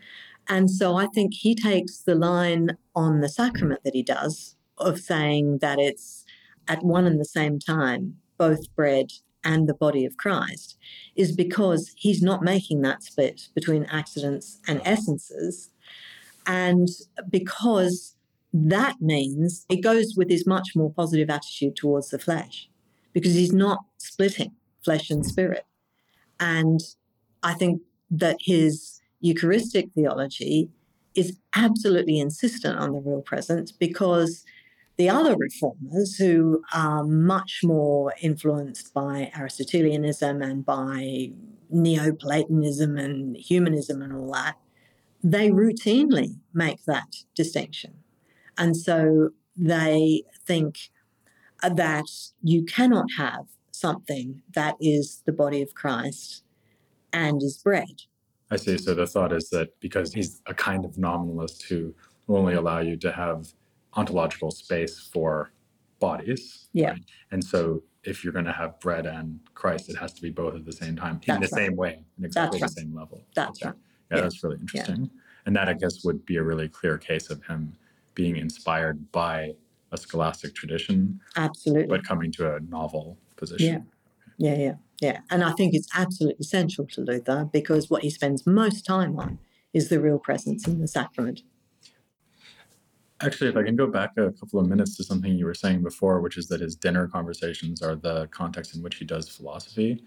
And 0.48 0.70
so 0.70 0.96
I 0.96 1.06
think 1.06 1.34
he 1.34 1.54
takes 1.54 1.98
the 1.98 2.14
line 2.14 2.76
on 2.94 3.20
the 3.20 3.28
sacrament 3.28 3.82
that 3.84 3.94
he 3.94 4.02
does 4.02 4.56
of 4.78 5.00
saying 5.00 5.58
that 5.58 5.78
it's 5.78 6.24
at 6.68 6.84
one 6.84 7.06
and 7.06 7.20
the 7.20 7.24
same 7.24 7.58
time, 7.58 8.16
both 8.38 8.74
bread 8.74 9.12
and 9.46 9.68
the 9.68 9.74
body 9.74 10.04
of 10.04 10.16
Christ, 10.16 10.76
is 11.14 11.30
because 11.44 11.92
he's 11.96 12.20
not 12.20 12.42
making 12.42 12.82
that 12.82 13.02
split 13.02 13.48
between 13.54 13.84
accidents 13.84 14.60
and 14.68 14.80
essences. 14.84 15.70
And 16.46 16.88
because 17.30 18.16
that 18.52 18.96
means 19.00 19.64
it 19.68 19.82
goes 19.90 20.14
with 20.16 20.28
his 20.28 20.46
much 20.46 20.68
more 20.74 20.92
positive 20.92 21.30
attitude 21.30 21.76
towards 21.76 22.08
the 22.10 22.18
flesh, 22.18 22.68
because 23.12 23.34
he's 23.34 23.52
not 23.52 23.78
splitting 23.98 24.52
flesh 24.84 25.10
and 25.10 25.24
spirit. 25.24 25.64
And 26.40 26.80
I 27.42 27.54
think 27.54 27.82
that 28.10 28.36
his 28.40 29.00
Eucharistic 29.20 29.90
theology 29.94 30.70
is 31.14 31.38
absolutely 31.54 32.18
insistent 32.18 32.78
on 32.78 32.92
the 32.92 33.00
real 33.00 33.22
presence 33.22 33.72
because 33.72 34.44
the 34.96 35.08
other 35.10 35.36
reformers, 35.36 36.16
who 36.16 36.62
are 36.72 37.04
much 37.04 37.60
more 37.62 38.14
influenced 38.20 38.94
by 38.94 39.30
Aristotelianism 39.36 40.42
and 40.42 40.64
by 40.64 41.30
Neoplatonism 41.70 42.96
and 42.96 43.36
humanism 43.36 44.00
and 44.02 44.12
all 44.12 44.32
that, 44.32 44.56
they 45.22 45.50
routinely 45.50 46.38
make 46.54 46.84
that 46.84 47.16
distinction. 47.34 47.94
And 48.56 48.76
so 48.76 49.30
they 49.56 50.22
think 50.46 50.90
that 51.62 52.06
you 52.42 52.64
cannot 52.64 53.06
have 53.18 53.46
something 53.72 54.42
that 54.54 54.76
is 54.80 55.22
the 55.26 55.32
body 55.32 55.60
of 55.60 55.74
Christ 55.74 56.42
and 57.12 57.42
is 57.42 57.58
bread. 57.58 58.02
I 58.50 58.56
see. 58.56 58.78
So 58.78 58.94
the 58.94 59.06
thought 59.06 59.32
is 59.32 59.50
that 59.50 59.78
because 59.80 60.12
he's 60.12 60.40
a 60.46 60.54
kind 60.54 60.84
of 60.84 60.96
nominalist 60.96 61.64
who 61.64 61.94
will 62.26 62.36
only 62.36 62.54
allow 62.54 62.78
you 62.78 62.96
to 62.98 63.12
have 63.12 63.48
ontological 63.96 64.50
space 64.50 64.98
for 65.12 65.50
bodies. 65.98 66.68
Yeah. 66.72 66.90
Right? 66.90 67.04
And 67.30 67.42
so 67.42 67.82
if 68.04 68.22
you're 68.22 68.32
going 68.32 68.44
to 68.44 68.52
have 68.52 68.78
bread 68.80 69.06
and 69.06 69.40
Christ, 69.54 69.88
it 69.88 69.96
has 69.96 70.12
to 70.14 70.22
be 70.22 70.30
both 70.30 70.54
at 70.54 70.64
the 70.64 70.72
same 70.72 70.96
time 70.96 71.20
in 71.26 71.34
the 71.34 71.40
right. 71.40 71.50
same 71.50 71.76
way, 71.76 72.04
in 72.18 72.24
exactly 72.24 72.60
the 72.60 72.68
same 72.68 72.94
level. 72.94 73.24
That's 73.34 73.60
okay. 73.62 73.70
right. 73.70 73.78
Yeah, 74.10 74.16
yeah, 74.16 74.22
that's 74.22 74.44
really 74.44 74.58
interesting. 74.60 75.00
Yeah. 75.00 75.20
And 75.46 75.56
that, 75.56 75.68
I 75.68 75.74
guess, 75.74 76.04
would 76.04 76.24
be 76.24 76.36
a 76.36 76.42
really 76.42 76.68
clear 76.68 76.98
case 76.98 77.30
of 77.30 77.44
him 77.44 77.74
being 78.14 78.36
inspired 78.36 79.10
by 79.12 79.54
a 79.92 79.96
scholastic 79.96 80.54
tradition. 80.54 81.20
Absolutely. 81.36 81.88
But 81.88 82.04
coming 82.04 82.30
to 82.32 82.56
a 82.56 82.60
novel 82.60 83.18
position. 83.36 83.86
Yeah. 84.38 84.52
Yeah, 84.52 84.58
yeah. 84.58 84.74
Yeah, 85.00 85.20
and 85.30 85.44
I 85.44 85.52
think 85.52 85.74
it's 85.74 85.88
absolutely 85.94 86.40
essential 86.40 86.86
to 86.86 87.02
Luther 87.02 87.48
because 87.52 87.90
what 87.90 88.02
he 88.02 88.08
spends 88.08 88.46
most 88.46 88.86
time 88.86 89.18
on 89.18 89.38
is 89.74 89.90
the 89.90 90.00
real 90.00 90.18
presence 90.18 90.66
in 90.66 90.80
the 90.80 90.88
sacrament. 90.88 91.42
Actually, 93.22 93.48
if 93.48 93.56
I 93.56 93.62
can 93.62 93.76
go 93.76 93.86
back 93.86 94.12
a 94.18 94.30
couple 94.32 94.60
of 94.60 94.68
minutes 94.68 94.96
to 94.96 95.04
something 95.04 95.32
you 95.32 95.46
were 95.46 95.54
saying 95.54 95.82
before, 95.82 96.20
which 96.20 96.36
is 96.36 96.48
that 96.48 96.60
his 96.60 96.76
dinner 96.76 97.08
conversations 97.08 97.82
are 97.82 97.96
the 97.96 98.26
context 98.26 98.76
in 98.76 98.82
which 98.82 98.96
he 98.96 99.06
does 99.06 99.28
philosophy. 99.28 100.04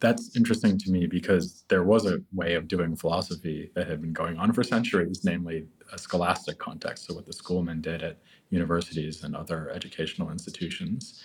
That's 0.00 0.34
interesting 0.34 0.76
to 0.78 0.90
me 0.90 1.06
because 1.06 1.64
there 1.68 1.84
was 1.84 2.06
a 2.06 2.20
way 2.32 2.54
of 2.54 2.66
doing 2.66 2.96
philosophy 2.96 3.70
that 3.74 3.86
had 3.86 4.00
been 4.00 4.12
going 4.12 4.36
on 4.38 4.52
for 4.52 4.64
centuries, 4.64 5.24
namely 5.24 5.66
a 5.92 5.98
scholastic 5.98 6.58
context. 6.58 7.06
So, 7.06 7.14
what 7.14 7.26
the 7.26 7.32
schoolmen 7.32 7.82
did 7.82 8.02
at 8.02 8.18
universities 8.48 9.22
and 9.22 9.36
other 9.36 9.70
educational 9.70 10.30
institutions. 10.30 11.22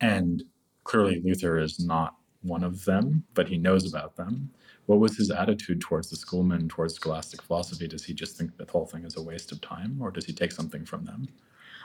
And 0.00 0.42
clearly, 0.84 1.22
Luther 1.24 1.58
is 1.58 1.80
not 1.80 2.16
one 2.42 2.62
of 2.62 2.84
them, 2.84 3.24
but 3.34 3.48
he 3.48 3.56
knows 3.56 3.88
about 3.88 4.16
them. 4.16 4.50
What 4.88 5.00
was 5.00 5.18
his 5.18 5.30
attitude 5.30 5.82
towards 5.82 6.08
the 6.08 6.16
schoolmen, 6.16 6.66
towards 6.66 6.94
scholastic 6.94 7.42
philosophy? 7.42 7.86
Does 7.86 8.06
he 8.06 8.14
just 8.14 8.38
think 8.38 8.56
the 8.56 8.64
whole 8.64 8.86
thing 8.86 9.04
is 9.04 9.18
a 9.18 9.22
waste 9.22 9.52
of 9.52 9.60
time, 9.60 9.98
or 10.00 10.10
does 10.10 10.24
he 10.24 10.32
take 10.32 10.50
something 10.50 10.86
from 10.86 11.04
them? 11.04 11.28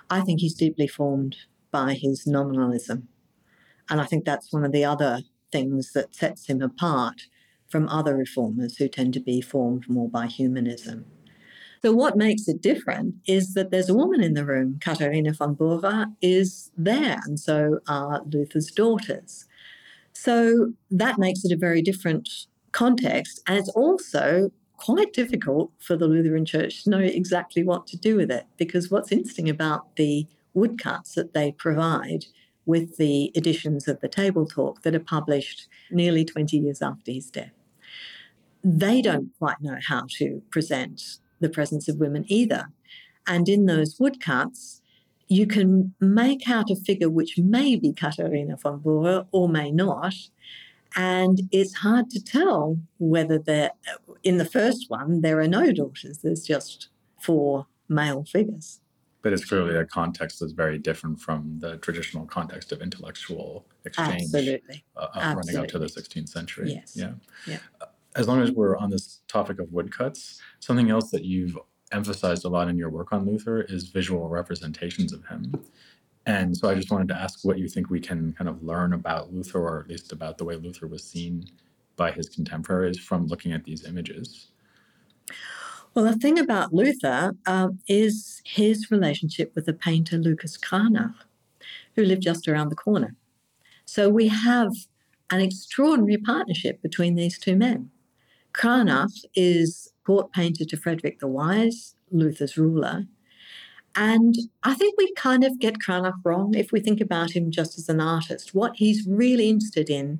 I 0.10 0.22
think 0.22 0.40
he's 0.40 0.54
deeply 0.54 0.88
formed 0.88 1.36
by 1.70 1.96
his 1.96 2.26
nominalism. 2.26 3.10
And 3.90 4.00
I 4.00 4.06
think 4.06 4.24
that's 4.24 4.54
one 4.54 4.64
of 4.64 4.72
the 4.72 4.86
other 4.86 5.20
things 5.52 5.92
that 5.92 6.16
sets 6.16 6.48
him 6.48 6.62
apart 6.62 7.24
from 7.68 7.90
other 7.90 8.16
reformers 8.16 8.78
who 8.78 8.88
tend 8.88 9.14
to 9.16 9.20
be 9.20 9.42
formed 9.42 9.90
more 9.90 10.08
by 10.08 10.28
humanism. 10.28 11.04
So, 11.82 11.92
what 11.92 12.16
makes 12.16 12.48
it 12.48 12.62
different 12.62 13.16
is 13.28 13.54
that 13.54 13.70
there's 13.70 13.90
a 13.90 13.94
woman 13.94 14.24
in 14.24 14.34
the 14.34 14.46
room. 14.46 14.80
Katharina 14.80 15.34
von 15.34 15.56
Bora 15.56 16.14
is 16.22 16.72
there, 16.78 17.20
and 17.26 17.38
so 17.38 17.80
are 17.86 18.22
Luther's 18.32 18.72
daughters. 18.72 19.46
So 20.14 20.74
that 20.92 21.18
makes 21.18 21.44
it 21.44 21.52
a 21.52 21.58
very 21.58 21.82
different 21.82 22.30
context. 22.74 23.42
And 23.48 23.58
it's 23.58 23.70
also 23.70 24.52
quite 24.78 25.14
difficult 25.14 25.72
for 25.80 25.96
the 25.96 26.08
Lutheran 26.08 26.46
Church 26.46 26.84
to 26.84 26.90
know 26.90 27.00
exactly 27.00 27.64
what 27.64 27.88
to 27.88 27.98
do 27.98 28.18
with 28.18 28.30
it 28.30 28.46
because 28.58 28.92
what's 28.92 29.12
interesting 29.12 29.50
about 29.50 29.96
the 29.96 30.28
woodcuts 30.54 31.16
that 31.16 31.34
they 31.34 31.54
provide 31.54 32.26
with 32.66 32.98
the 32.98 33.32
editions 33.36 33.88
of 33.88 34.00
the 34.02 34.08
Table 34.08 34.46
Talk 34.46 34.84
that 34.84 34.96
are 34.96 35.00
published 35.00 35.68
nearly 35.92 36.26
20 36.26 36.58
years 36.58 36.82
after 36.82 37.12
his 37.12 37.30
death. 37.30 37.52
They 38.64 39.02
don't 39.02 39.32
quite 39.40 39.62
know 39.62 39.78
how 39.86 40.06
to 40.18 40.42
present 40.50 41.20
the 41.40 41.50
presence 41.50 41.88
of 41.88 41.98
women 41.98 42.26
either. 42.28 42.68
And 43.28 43.50
in 43.50 43.66
those 43.66 44.00
woodcuts, 44.00 44.82
you 45.28 45.48
can 45.48 45.94
make 46.00 46.50
out 46.50 46.70
a 46.70 46.76
figure 46.76 47.10
which 47.10 47.38
may 47.38 47.76
be 47.76 47.94
Katharina 47.94 48.58
von 48.58 48.80
Bora 48.80 49.28
or 49.32 49.50
may 49.50 49.72
not. 49.72 50.16
And 50.96 51.42
it's 51.52 51.74
hard 51.76 52.10
to 52.12 52.24
tell 52.24 52.78
whether 53.00 53.40
they're 53.40 53.72
in 54.24 54.38
the 54.38 54.46
first 54.46 54.90
one, 54.90 55.22
there 55.22 55.40
are 55.40 55.48
no 55.48 55.72
daughters, 55.72 56.20
there's 56.20 56.44
just 56.44 56.90
four 57.20 57.68
male 57.90 58.24
figures. 58.24 58.80
But 59.22 59.32
it's 59.32 59.46
clearly 59.46 59.76
a 59.76 59.86
context 59.86 60.42
that's 60.42 60.52
very 60.52 60.78
different 60.78 61.20
from 61.20 61.58
the 61.60 61.78
traditional 61.78 62.26
context 62.26 62.72
of 62.74 62.82
intellectual 62.82 63.66
exchange 63.86 64.24
Absolutely. 64.24 64.84
Uh, 64.98 65.08
uh, 65.14 65.34
running 65.38 65.58
up 65.58 65.68
to 65.70 65.80
the 65.80 65.86
16th 65.86 66.28
century. 66.28 66.74
Yes. 66.74 66.94
Yeah. 66.96 67.14
Yeah. 67.48 67.60
As 68.16 68.28
long 68.28 68.42
as 68.42 68.52
we're 68.52 68.78
on 68.78 68.90
this 68.90 69.22
topic 69.28 69.60
of 69.60 69.72
woodcuts, 69.72 70.42
something 70.60 70.90
else 70.90 71.10
that 71.12 71.24
you've 71.24 71.58
emphasized 71.94 72.44
a 72.44 72.50
lot 72.50 72.68
in 72.68 72.78
your 72.78 72.90
work 72.90 73.14
on 73.14 73.26
Luther 73.26 73.62
is 73.62 73.88
visual 73.88 74.28
representations 74.28 75.14
of 75.14 75.26
him. 75.26 75.54
And 76.26 76.56
so 76.56 76.70
I 76.70 76.76
just 76.76 76.90
wanted 76.92 77.10
to 77.10 77.16
ask 77.16 77.44
what 77.44 77.60
you 77.60 77.68
think 77.68 77.90
we 77.90 78.00
can 78.00 78.34
kind 78.34 78.50
of 78.50 78.64
learn 78.64 78.94
about 78.94 79.34
Luther, 79.34 79.60
or 79.60 79.80
at 79.80 79.90
least 79.90 80.12
about 80.12 80.38
the 80.38 80.46
way 80.46 80.56
Luther 80.56 80.88
was 80.88 81.04
seen 81.04 81.46
by 81.96 82.12
his 82.12 82.30
contemporaries 82.30 82.98
from 82.98 83.28
looking 83.28 83.52
at 83.52 83.66
these 83.66 83.86
images. 83.86 84.48
Well, 85.94 86.06
the 86.06 86.16
thing 86.16 86.40
about 86.40 86.74
Luther 86.74 87.34
um, 87.46 87.80
is 87.88 88.42
his 88.46 88.90
relationship 88.90 89.54
with 89.54 89.66
the 89.66 89.74
painter 89.74 90.18
Lucas 90.18 90.58
Cranach, 90.58 91.14
who 91.96 92.04
lived 92.04 92.24
just 92.24 92.48
around 92.48 92.70
the 92.70 92.76
corner. 92.76 93.16
So 93.86 94.10
we 94.10 94.30
have 94.30 94.72
an 95.30 95.42
extraordinary 95.42 96.18
partnership 96.18 96.82
between 96.82 97.16
these 97.16 97.38
two 97.38 97.56
men. 97.56 97.92
Cranach 98.54 99.26
is 99.36 99.94
court 100.06 100.32
painter 100.32 100.66
to 100.66 100.78
Frederick 100.78 101.20
the 101.20 101.28
Wise, 101.28 101.96
Luther's 102.12 102.58
ruler. 102.58 103.06
And 103.96 104.36
I 104.64 104.74
think 104.74 104.96
we 104.98 105.14
kind 105.14 105.44
of 105.44 105.60
get 105.60 105.80
Cranach 105.80 106.16
wrong 106.24 106.56
if 106.56 106.72
we 106.72 106.80
think 106.80 107.00
about 107.00 107.32
him 107.32 107.52
just 107.52 107.78
as 107.78 107.90
an 107.90 108.02
artist. 108.02 108.56
What 108.56 108.74
he's 108.76 109.08
really 109.08 109.50
interested 109.50 109.90
in 109.90 110.20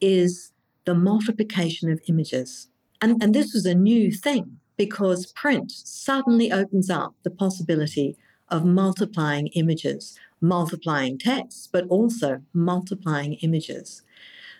is 0.00 0.52
the 0.84 0.94
multiplication 0.94 1.90
of 1.90 2.00
images. 2.08 2.68
And, 3.00 3.22
and 3.22 3.34
this 3.34 3.52
was 3.52 3.66
a 3.66 3.74
new 3.74 4.12
thing 4.12 4.58
because 4.76 5.32
print 5.32 5.72
suddenly 5.72 6.52
opens 6.52 6.88
up 6.88 7.14
the 7.22 7.30
possibility 7.30 8.16
of 8.48 8.64
multiplying 8.64 9.48
images, 9.48 10.18
multiplying 10.40 11.18
texts, 11.18 11.68
but 11.70 11.86
also 11.88 12.40
multiplying 12.52 13.34
images. 13.34 14.02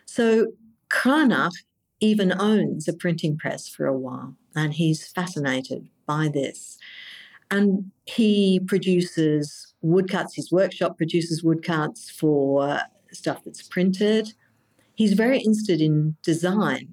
So 0.07 0.53
Cranach 0.89 1.55
even 2.01 2.33
owns 2.33 2.89
a 2.89 2.93
printing 2.93 3.37
press 3.37 3.69
for 3.69 3.87
a 3.87 3.97
while, 3.97 4.37
and 4.55 4.75
he's 4.75 5.07
fascinated 5.07 5.89
by 6.07 6.29
this. 6.33 6.79
And 7.51 7.91
he 8.07 8.61
produces 8.67 9.75
woodcuts, 9.83 10.35
his 10.35 10.53
workshop 10.53 10.97
produces 10.97 11.43
woodcuts 11.43 12.11
for 12.11 12.81
stuff 13.13 13.43
that's 13.45 13.63
printed. 13.63 14.33
He's 14.95 15.15
very 15.15 15.39
interested 15.39 15.81
in 15.81 16.17
design 16.23 16.93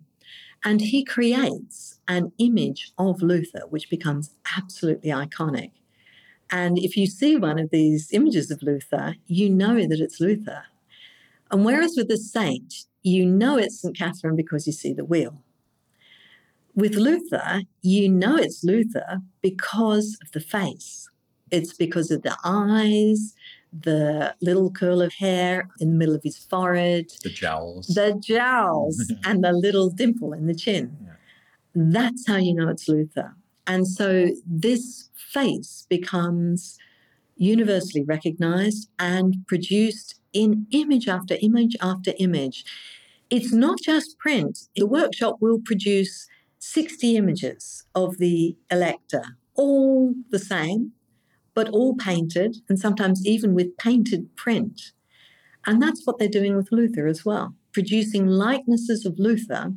and 0.63 0.82
he 0.82 1.04
creates 1.04 2.00
an 2.08 2.32
image 2.38 2.91
of 2.98 3.22
Luther, 3.22 3.62
which 3.70 3.89
becomes 3.89 4.36
absolutely 4.58 5.12
iconic. 5.12 5.72
And 6.50 6.78
if 6.78 6.96
you 6.96 7.08
see 7.08 7.36
one 7.36 7.60
of 7.60 7.70
these 7.70 8.12
images 8.12 8.50
of 8.52 8.63
Luther, 8.63 9.15
you 9.28 9.50
know 9.50 9.76
that 9.76 10.00
it's 10.00 10.20
Luther. 10.20 10.63
And 11.52 11.65
whereas 11.65 11.93
with 11.96 12.08
the 12.08 12.17
saint, 12.17 12.86
you 13.04 13.26
know 13.26 13.58
it's 13.58 13.82
St. 13.82 13.98
Catherine 13.98 14.36
because 14.36 14.65
you 14.65 14.74
see 14.74 14.93
the 14.93 15.06
wheel. 15.06 15.41
With 16.78 16.94
Luther, 16.94 17.63
you 17.82 18.08
know 18.08 18.38
it's 18.38 18.63
Luther 18.63 19.24
because 19.42 20.16
of 20.22 20.32
the 20.32 20.40
face. 20.40 21.10
It's 21.50 21.74
because 21.74 22.12
of 22.12 22.22
the 22.22 22.38
eyes, 22.46 23.34
the 23.74 24.36
little 24.44 24.70
curl 24.70 25.02
of 25.02 25.12
hair 25.12 25.70
in 25.80 25.90
the 25.90 25.96
middle 25.96 26.13
of 26.13 26.22
his 26.24 26.38
forehead, 26.38 27.12
the 27.24 27.32
jowls, 27.32 27.88
the 27.88 28.13
jowls, 28.24 29.12
and 29.26 29.44
the 29.44 29.54
little 29.54 29.90
dimple 29.90 30.34
in 30.34 30.46
the 30.46 30.54
chin. 30.54 30.96
Yeah. 31.04 31.13
That's 31.74 32.28
how 32.28 32.38
you 32.38 32.54
know 32.54 32.70
it's 32.70 32.88
Luther. 32.88 33.36
And 33.66 33.88
so 33.88 34.30
this 34.46 35.10
face 35.16 35.88
becomes 35.90 36.78
universally 37.38 38.04
recognized 38.04 38.88
and 39.00 39.38
produced 39.48 40.20
in 40.32 40.68
image 40.70 41.08
after 41.08 41.38
image 41.42 41.76
after 41.82 42.13
image. 42.20 42.66
It's 43.32 43.52
not 43.52 43.80
just 43.82 44.20
print. 44.20 44.68
The 44.76 44.86
workshop 44.86 45.38
will 45.42 45.60
produce 45.60 46.28
60 46.60 47.15
images 47.17 47.84
of 47.96 48.17
the 48.17 48.58
elector, 48.72 49.24
all 49.56 50.13
the 50.30 50.39
same, 50.39 50.91
but 51.54 51.70
all 51.70 51.96
painted 51.96 52.58
and 52.70 52.80
sometimes 52.80 53.26
even 53.26 53.54
with 53.54 53.78
painted 53.78 54.36
print. 54.36 54.91
And 55.65 55.82
that's 55.82 56.06
what 56.06 56.20
they're 56.20 56.28
doing 56.28 56.56
with 56.56 56.72
Luther 56.72 57.08
as 57.08 57.26
well, 57.26 57.56
producing 57.74 58.28
likenesses 58.28 59.06
of 59.06 59.20
Luther 59.20 59.74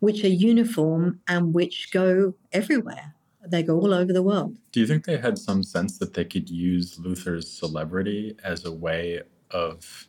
which 0.00 0.24
are 0.24 0.28
uniform 0.28 1.20
and 1.28 1.54
which 1.54 1.90
go 1.92 2.34
everywhere. 2.52 3.14
They 3.46 3.62
go 3.62 3.78
all 3.78 3.94
over 3.94 4.12
the 4.12 4.22
world. 4.22 4.58
Do 4.72 4.80
you 4.80 4.86
think 4.86 5.04
they 5.04 5.16
had 5.16 5.38
some 5.38 5.62
sense 5.62 5.98
that 5.98 6.14
they 6.14 6.24
could 6.24 6.50
use 6.50 6.98
Luther's 6.98 7.50
celebrity 7.50 8.36
as 8.44 8.64
a 8.64 8.72
way 8.72 9.22
of 9.50 10.08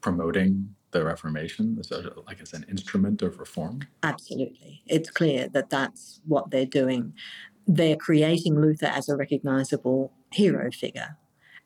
promoting 0.00 0.74
the 0.90 1.04
Reformation, 1.04 1.80
like 2.26 2.40
as 2.40 2.52
an 2.52 2.64
instrument 2.68 3.22
of 3.22 3.38
reform? 3.38 3.80
Absolutely. 4.02 4.82
It's 4.86 5.10
clear 5.10 5.48
that 5.48 5.70
that's 5.70 6.20
what 6.26 6.50
they're 6.50 6.66
doing. 6.66 7.12
They're 7.66 7.96
creating 7.96 8.60
Luther 8.60 8.86
as 8.86 9.08
a 9.08 9.16
recognizable 9.16 10.12
hero 10.32 10.70
figure. 10.70 11.16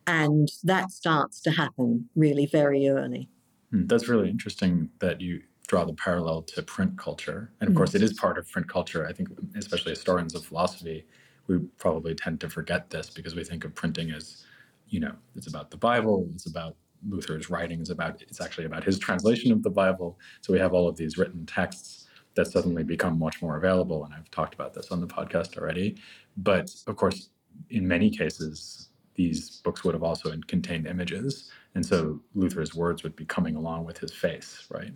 And 0.06 0.50
that 0.64 0.90
starts 0.90 1.40
to 1.42 1.52
happen 1.52 2.08
really 2.16 2.46
very 2.46 2.88
early. 2.88 3.28
Hmm, 3.70 3.87
that's 3.87 4.08
really 4.08 4.28
interesting 4.28 4.90
that 4.98 5.20
you 5.20 5.42
draw 5.68 5.85
the 5.85 5.94
parallel 5.94 6.42
to 6.42 6.62
print 6.62 6.98
culture. 6.98 7.52
And 7.61 7.70
of 7.70 7.76
course, 7.76 7.94
it 7.94 8.02
is 8.02 8.12
part 8.12 8.37
of 8.37 8.50
print 8.50 8.68
culture. 8.68 9.06
I 9.06 9.12
think, 9.12 9.28
especially 9.56 9.90
historians 9.92 10.35
of 10.35 10.44
philosophy, 10.44 11.06
we 11.46 11.58
probably 11.78 12.14
tend 12.14 12.40
to 12.40 12.50
forget 12.50 12.90
this 12.90 13.11
because 13.11 13.35
we 13.35 13.44
think 13.44 13.64
of 13.64 13.74
printing 13.74 14.11
as, 14.11 14.44
you 14.88 15.00
know, 15.00 15.14
it's 15.37 15.46
about 15.46 15.70
the 15.70 15.76
Bible, 15.76 16.28
it's 16.35 16.46
about 16.46 16.76
Luther's 17.08 17.50
writings, 17.50 17.90
about 17.90 18.22
it's 18.22 18.40
actually 18.40 18.64
about 18.64 18.84
his 18.84 18.98
translation 18.98 19.52
of 19.52 19.62
the 19.62 19.70
Bible. 19.70 20.18
So 20.40 20.52
we 20.52 20.58
have 20.58 20.72
all 20.72 20.88
of 20.88 20.96
these 20.96 21.18
written 21.18 21.46
texts 21.46 22.06
that 22.34 22.46
suddenly 22.46 22.82
become 22.82 23.18
much 23.18 23.42
more 23.42 23.56
available. 23.56 24.04
And 24.04 24.14
I've 24.14 24.30
talked 24.30 24.54
about 24.54 24.74
this 24.74 24.90
on 24.90 25.00
the 25.00 25.06
podcast 25.06 25.58
already. 25.58 25.96
But 26.36 26.74
of 26.86 26.96
course, 26.96 27.28
in 27.70 27.86
many 27.86 28.10
cases, 28.10 28.88
these 29.14 29.60
books 29.62 29.84
would 29.84 29.94
have 29.94 30.02
also 30.02 30.34
contained 30.46 30.86
images. 30.86 31.50
And 31.74 31.84
so 31.84 32.20
Luther's 32.34 32.74
words 32.74 33.02
would 33.02 33.16
be 33.16 33.24
coming 33.24 33.56
along 33.56 33.84
with 33.84 33.98
his 33.98 34.12
face, 34.12 34.66
right? 34.70 34.92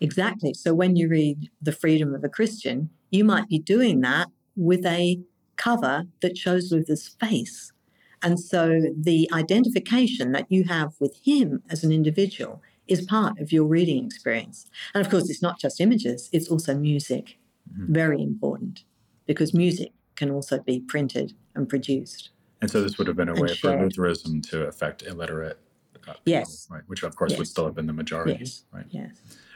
Exactly. 0.00 0.54
So 0.54 0.74
when 0.74 0.96
you 0.96 1.08
read 1.08 1.50
The 1.62 1.72
Freedom 1.72 2.14
of 2.14 2.22
a 2.24 2.28
Christian, 2.28 2.90
you 3.10 3.24
might 3.24 3.48
be 3.48 3.58
doing 3.58 4.00
that 4.02 4.28
with 4.56 4.84
a 4.86 5.20
cover 5.56 6.04
that 6.20 6.36
shows 6.36 6.70
Luther's 6.70 7.08
face. 7.08 7.72
And 8.22 8.40
so 8.40 8.80
the 8.96 9.28
identification 9.32 10.32
that 10.32 10.50
you 10.50 10.64
have 10.64 10.94
with 11.00 11.16
him 11.22 11.62
as 11.70 11.84
an 11.84 11.92
individual 11.92 12.62
is 12.88 13.04
part 13.04 13.38
of 13.40 13.52
your 13.52 13.64
reading 13.64 14.04
experience. 14.04 14.66
And 14.94 15.04
of 15.04 15.10
course, 15.10 15.28
it's 15.28 15.42
not 15.42 15.58
just 15.58 15.80
images, 15.80 16.30
it's 16.32 16.48
also 16.48 16.74
music. 16.74 17.38
Mm-hmm. 17.72 17.92
Very 17.92 18.22
important 18.22 18.84
because 19.26 19.52
music 19.52 19.92
can 20.14 20.30
also 20.30 20.60
be 20.60 20.80
printed 20.80 21.34
and 21.54 21.68
produced. 21.68 22.30
And 22.62 22.70
so 22.70 22.82
this 22.82 22.96
would 22.96 23.06
have 23.06 23.16
been 23.16 23.28
a 23.28 23.34
way 23.34 23.54
for 23.54 23.76
Lutheranism 23.76 24.40
to 24.42 24.66
affect 24.66 25.02
illiterate 25.02 25.58
uh, 26.06 26.14
yes. 26.24 26.68
right? 26.70 26.82
Which 26.86 27.02
of 27.02 27.16
course 27.16 27.32
yes. 27.32 27.38
would 27.38 27.48
still 27.48 27.64
have 27.64 27.74
been 27.74 27.86
the 27.86 27.92
majority, 27.92 28.36
yes. 28.40 28.64
right? 28.72 28.84
Yes. 28.90 29.10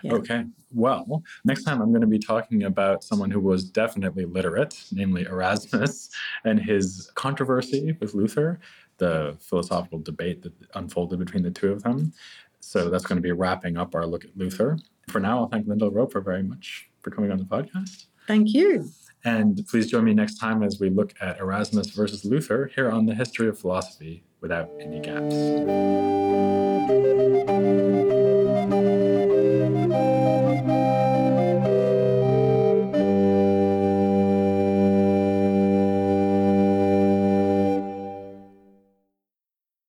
Okay. 0.04 0.44
Well, 0.72 1.22
next 1.44 1.64
time 1.64 1.82
I'm 1.82 1.90
going 1.90 2.00
to 2.00 2.06
be 2.06 2.18
talking 2.18 2.64
about 2.64 3.04
someone 3.04 3.30
who 3.30 3.40
was 3.40 3.64
definitely 3.64 4.24
literate, 4.24 4.82
namely 4.92 5.24
Erasmus, 5.24 6.10
and 6.44 6.58
his 6.58 7.10
controversy 7.14 7.96
with 8.00 8.14
Luther, 8.14 8.60
the 8.98 9.36
philosophical 9.40 9.98
debate 9.98 10.42
that 10.42 10.52
unfolded 10.74 11.18
between 11.18 11.42
the 11.42 11.50
two 11.50 11.72
of 11.72 11.82
them. 11.82 12.12
So 12.60 12.88
that's 12.88 13.04
going 13.04 13.16
to 13.16 13.22
be 13.22 13.32
wrapping 13.32 13.76
up 13.76 13.94
our 13.94 14.06
look 14.06 14.24
at 14.24 14.36
Luther. 14.36 14.78
For 15.08 15.20
now, 15.20 15.40
I'll 15.40 15.48
thank 15.48 15.66
Lyndall 15.66 15.90
Roper 15.90 16.20
very 16.20 16.42
much 16.42 16.88
for 17.00 17.10
coming 17.10 17.30
on 17.30 17.38
the 17.38 17.44
podcast. 17.44 18.06
Thank 18.26 18.54
you. 18.54 18.88
And 19.24 19.66
please 19.68 19.90
join 19.90 20.04
me 20.04 20.14
next 20.14 20.38
time 20.38 20.62
as 20.62 20.80
we 20.80 20.88
look 20.90 21.14
at 21.20 21.38
Erasmus 21.38 21.90
versus 21.90 22.24
Luther 22.24 22.70
here 22.74 22.90
on 22.90 23.06
the 23.06 23.14
History 23.14 23.48
of 23.48 23.58
Philosophy 23.58 24.24
without 24.40 24.70
any 24.80 25.00
gaps. 25.00 25.34